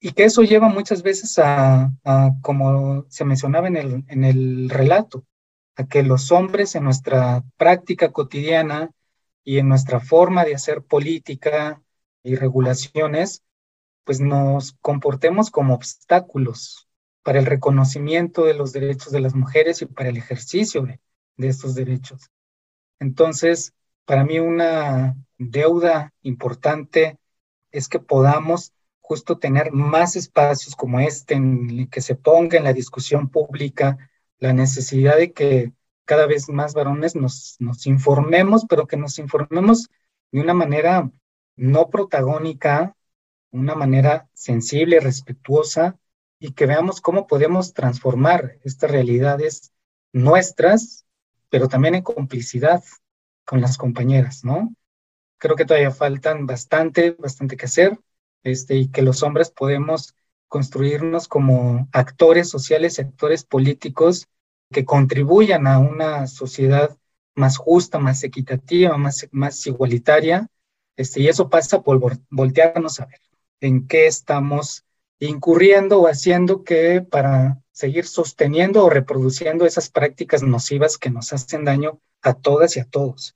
y 0.00 0.12
que 0.12 0.24
eso 0.24 0.42
lleva 0.42 0.68
muchas 0.70 1.02
veces 1.02 1.38
a, 1.38 1.92
como 2.40 3.04
se 3.10 3.26
mencionaba 3.26 3.68
en 3.68 4.24
el 4.24 4.70
relato, 4.70 5.26
a 5.76 5.86
que 5.86 6.02
los 6.02 6.32
hombres 6.32 6.74
en 6.74 6.84
nuestra 6.84 7.44
práctica 7.58 8.12
cotidiana 8.12 8.90
y 9.44 9.58
en 9.58 9.68
nuestra 9.68 10.00
forma 10.00 10.44
de 10.46 10.54
hacer 10.54 10.82
política 10.82 11.82
y 12.22 12.36
regulaciones, 12.36 13.42
pues 14.04 14.20
nos 14.20 14.72
comportemos 14.80 15.50
como 15.50 15.74
obstáculos 15.74 16.88
para 17.24 17.40
el 17.40 17.46
reconocimiento 17.46 18.44
de 18.44 18.54
los 18.54 18.72
derechos 18.72 19.10
de 19.10 19.20
las 19.20 19.34
mujeres 19.34 19.82
y 19.82 19.86
para 19.86 20.10
el 20.10 20.16
ejercicio 20.18 20.82
de, 20.82 21.00
estos 21.48 21.74
derechos. 21.74 22.30
Entonces, 23.00 23.72
para 24.04 24.24
mí 24.24 24.38
una 24.38 25.16
deuda 25.38 26.12
importante 26.22 27.18
es 27.72 27.88
que 27.88 27.98
podamos 27.98 28.72
justo 29.00 29.38
tener 29.38 29.72
más 29.72 30.16
espacios 30.16 30.76
como 30.76 31.00
este 31.00 31.34
en 31.34 31.70
el 31.70 31.88
que 31.90 32.02
se 32.02 32.14
ponga 32.14 32.58
en 32.58 32.64
la 32.64 32.72
discusión 32.72 33.28
pública 33.30 33.98
la 34.38 34.52
necesidad 34.52 35.16
de 35.16 35.32
que 35.32 35.72
cada 36.04 36.26
vez 36.26 36.50
más 36.50 36.74
varones 36.74 37.16
nos, 37.16 37.58
informemos, 37.86 38.66
pero 38.68 38.86
que 38.86 38.98
nos 38.98 39.18
informemos 39.18 39.88
de 40.30 40.40
una 40.40 40.52
manera 40.52 41.10
no 41.56 41.88
protagónica, 41.88 42.94
una 43.50 43.74
manera 43.74 44.28
sensible, 44.34 45.00
respetuosa, 45.00 45.98
y 46.44 46.52
que 46.52 46.66
veamos 46.66 47.00
cómo 47.00 47.26
podemos 47.26 47.72
transformar 47.72 48.58
estas 48.64 48.90
realidades 48.90 49.72
nuestras, 50.12 51.06
pero 51.48 51.68
también 51.68 51.94
en 51.94 52.02
complicidad 52.02 52.84
con 53.46 53.62
las 53.62 53.78
compañeras, 53.78 54.44
¿no? 54.44 54.76
Creo 55.38 55.56
que 55.56 55.64
todavía 55.64 55.90
faltan 55.90 56.44
bastante, 56.44 57.12
bastante 57.12 57.56
que 57.56 57.64
hacer 57.64 57.98
este, 58.42 58.76
y 58.76 58.88
que 58.88 59.00
los 59.00 59.22
hombres 59.22 59.50
podemos 59.50 60.14
construirnos 60.46 61.28
como 61.28 61.88
actores 61.92 62.50
sociales 62.50 62.98
y 62.98 63.00
actores 63.00 63.44
políticos 63.44 64.28
que 64.70 64.84
contribuyan 64.84 65.66
a 65.66 65.78
una 65.78 66.26
sociedad 66.26 66.94
más 67.34 67.56
justa, 67.56 67.98
más 67.98 68.22
equitativa, 68.22 68.98
más, 68.98 69.26
más 69.30 69.66
igualitaria, 69.66 70.46
este, 70.96 71.22
y 71.22 71.28
eso 71.28 71.48
pasa 71.48 71.80
por 71.80 72.18
voltearnos 72.28 73.00
a 73.00 73.06
ver 73.06 73.20
en 73.60 73.88
qué 73.88 74.06
estamos 74.06 74.84
incurriendo 75.28 76.00
o 76.00 76.06
haciendo 76.06 76.64
que 76.64 77.00
para 77.02 77.60
seguir 77.72 78.06
sosteniendo 78.06 78.84
o 78.84 78.90
reproduciendo 78.90 79.66
esas 79.66 79.88
prácticas 79.88 80.42
nocivas 80.42 80.96
que 80.98 81.10
nos 81.10 81.32
hacen 81.32 81.64
daño 81.64 81.98
a 82.22 82.34
todas 82.34 82.76
y 82.76 82.80
a 82.80 82.84
todos. 82.84 83.34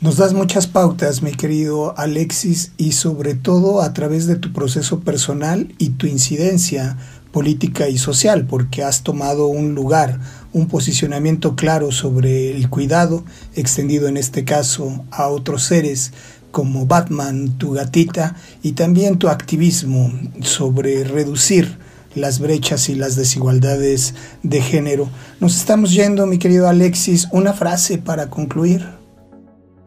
Nos 0.00 0.16
das 0.16 0.32
muchas 0.32 0.68
pautas, 0.68 1.22
mi 1.22 1.32
querido 1.32 1.98
Alexis, 1.98 2.72
y 2.76 2.92
sobre 2.92 3.34
todo 3.34 3.80
a 3.80 3.92
través 3.92 4.28
de 4.28 4.36
tu 4.36 4.52
proceso 4.52 5.00
personal 5.00 5.74
y 5.78 5.90
tu 5.90 6.06
incidencia 6.06 6.96
política 7.32 7.88
y 7.88 7.98
social, 7.98 8.46
porque 8.46 8.84
has 8.84 9.02
tomado 9.02 9.46
un 9.46 9.74
lugar, 9.74 10.20
un 10.52 10.68
posicionamiento 10.68 11.56
claro 11.56 11.90
sobre 11.90 12.52
el 12.52 12.70
cuidado, 12.70 13.24
extendido 13.54 14.06
en 14.06 14.16
este 14.16 14.44
caso 14.44 15.04
a 15.10 15.28
otros 15.28 15.64
seres 15.64 16.12
como 16.50 16.86
Batman, 16.86 17.58
tu 17.58 17.72
gatita, 17.72 18.36
y 18.62 18.72
también 18.72 19.18
tu 19.18 19.28
activismo 19.28 20.12
sobre 20.40 21.04
reducir 21.04 21.78
las 22.14 22.40
brechas 22.40 22.88
y 22.88 22.94
las 22.94 23.16
desigualdades 23.16 24.14
de 24.42 24.60
género. 24.60 25.08
Nos 25.40 25.56
estamos 25.56 25.92
yendo, 25.92 26.26
mi 26.26 26.38
querido 26.38 26.68
Alexis, 26.68 27.28
una 27.32 27.52
frase 27.52 27.98
para 27.98 28.28
concluir 28.28 28.98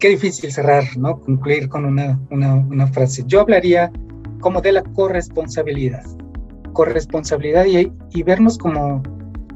qué 0.01 0.09
difícil 0.09 0.51
cerrar, 0.51 0.83
¿no? 0.97 1.21
Concluir 1.21 1.69
con 1.69 1.85
una, 1.85 2.19
una, 2.31 2.87
frase. 2.87 3.23
Yo 3.27 3.39
hablaría 3.39 3.91
como 4.41 4.59
de 4.59 4.73
la 4.73 4.81
corresponsabilidad. 4.81 6.03
Corresponsabilidad 6.73 7.65
y, 7.65 7.91
y 8.09 8.23
vernos 8.23 8.57
como 8.57 9.03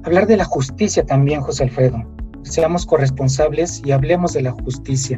hablar 0.03 0.27
de 0.27 0.37
la 0.37 0.45
justicia 0.45 1.03
también, 1.03 1.41
José 1.41 1.63
Alfredo. 1.63 1.97
seamos 2.43 2.85
corresponsables 2.85 3.81
y 3.83 3.91
hablemos 3.91 4.33
de 4.33 4.43
la 4.43 4.51
justicia. 4.51 5.17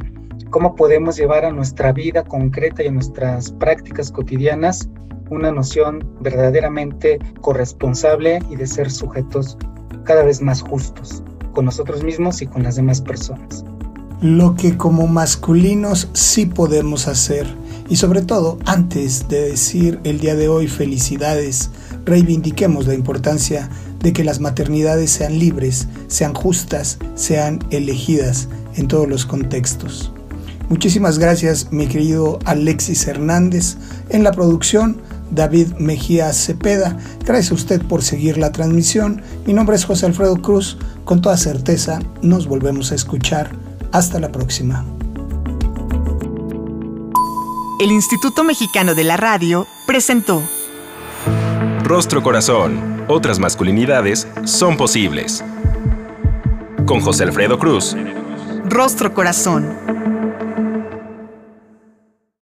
Cómo 0.49 0.75
podemos 0.75 1.17
llevar 1.17 1.45
a 1.45 1.51
nuestra 1.51 1.91
vida 1.91 2.23
concreta 2.23 2.83
y 2.83 2.87
a 2.87 2.91
nuestras 2.91 3.51
prácticas 3.51 4.11
cotidianas 4.11 4.89
una 5.29 5.51
noción 5.51 6.07
verdaderamente 6.21 7.19
corresponsable 7.41 8.39
y 8.49 8.55
de 8.55 8.65
ser 8.65 8.89
sujetos 8.89 9.57
cada 10.05 10.23
vez 10.23 10.41
más 10.41 10.61
justos 10.61 11.23
con 11.53 11.65
nosotros 11.65 12.03
mismos 12.03 12.41
y 12.41 12.47
con 12.47 12.63
las 12.63 12.75
demás 12.75 13.01
personas. 13.01 13.65
Lo 14.21 14.55
que 14.55 14.77
como 14.77 15.07
masculinos 15.07 16.09
sí 16.13 16.45
podemos 16.45 17.07
hacer 17.07 17.45
y 17.89 17.97
sobre 17.97 18.21
todo 18.21 18.57
antes 18.65 19.27
de 19.27 19.49
decir 19.49 19.99
el 20.03 20.19
día 20.19 20.35
de 20.35 20.47
hoy 20.47 20.67
felicidades, 20.67 21.69
reivindiquemos 22.05 22.87
la 22.87 22.93
importancia 22.93 23.69
de 23.99 24.13
que 24.13 24.23
las 24.23 24.39
maternidades 24.39 25.11
sean 25.11 25.37
libres, 25.39 25.87
sean 26.07 26.33
justas, 26.33 26.99
sean 27.15 27.59
elegidas 27.69 28.49
en 28.75 28.87
todos 28.87 29.07
los 29.07 29.25
contextos. 29.25 30.13
Muchísimas 30.69 31.17
gracias 31.17 31.71
mi 31.71 31.87
querido 31.87 32.39
Alexis 32.45 33.07
Hernández 33.07 33.77
en 34.09 34.23
la 34.23 34.33
producción, 34.33 35.01
David 35.31 35.73
Mejía 35.79 36.33
Cepeda. 36.33 36.97
Gracias 37.25 37.51
a 37.51 37.55
usted 37.55 37.81
por 37.81 38.03
seguir 38.03 38.37
la 38.37 38.51
transmisión. 38.51 39.21
Mi 39.45 39.53
nombre 39.53 39.77
es 39.77 39.85
José 39.85 40.05
Alfredo 40.05 40.41
Cruz. 40.41 40.77
Con 41.05 41.21
toda 41.21 41.37
certeza 41.37 41.99
nos 42.21 42.47
volvemos 42.47 42.91
a 42.91 42.95
escuchar. 42.95 43.51
Hasta 43.93 44.19
la 44.19 44.31
próxima. 44.31 44.85
El 47.79 47.91
Instituto 47.91 48.43
Mexicano 48.43 48.95
de 48.95 49.03
la 49.05 49.15
Radio 49.15 49.67
presentó 49.85 50.41
Rostro 51.83 52.21
Corazón. 52.21 53.05
Otras 53.07 53.39
masculinidades 53.39 54.27
son 54.43 54.75
posibles. 54.75 55.43
Con 56.85 56.99
José 56.99 57.23
Alfredo 57.23 57.57
Cruz. 57.57 57.95
Rostro 58.65 59.13
Corazón. 59.13 60.16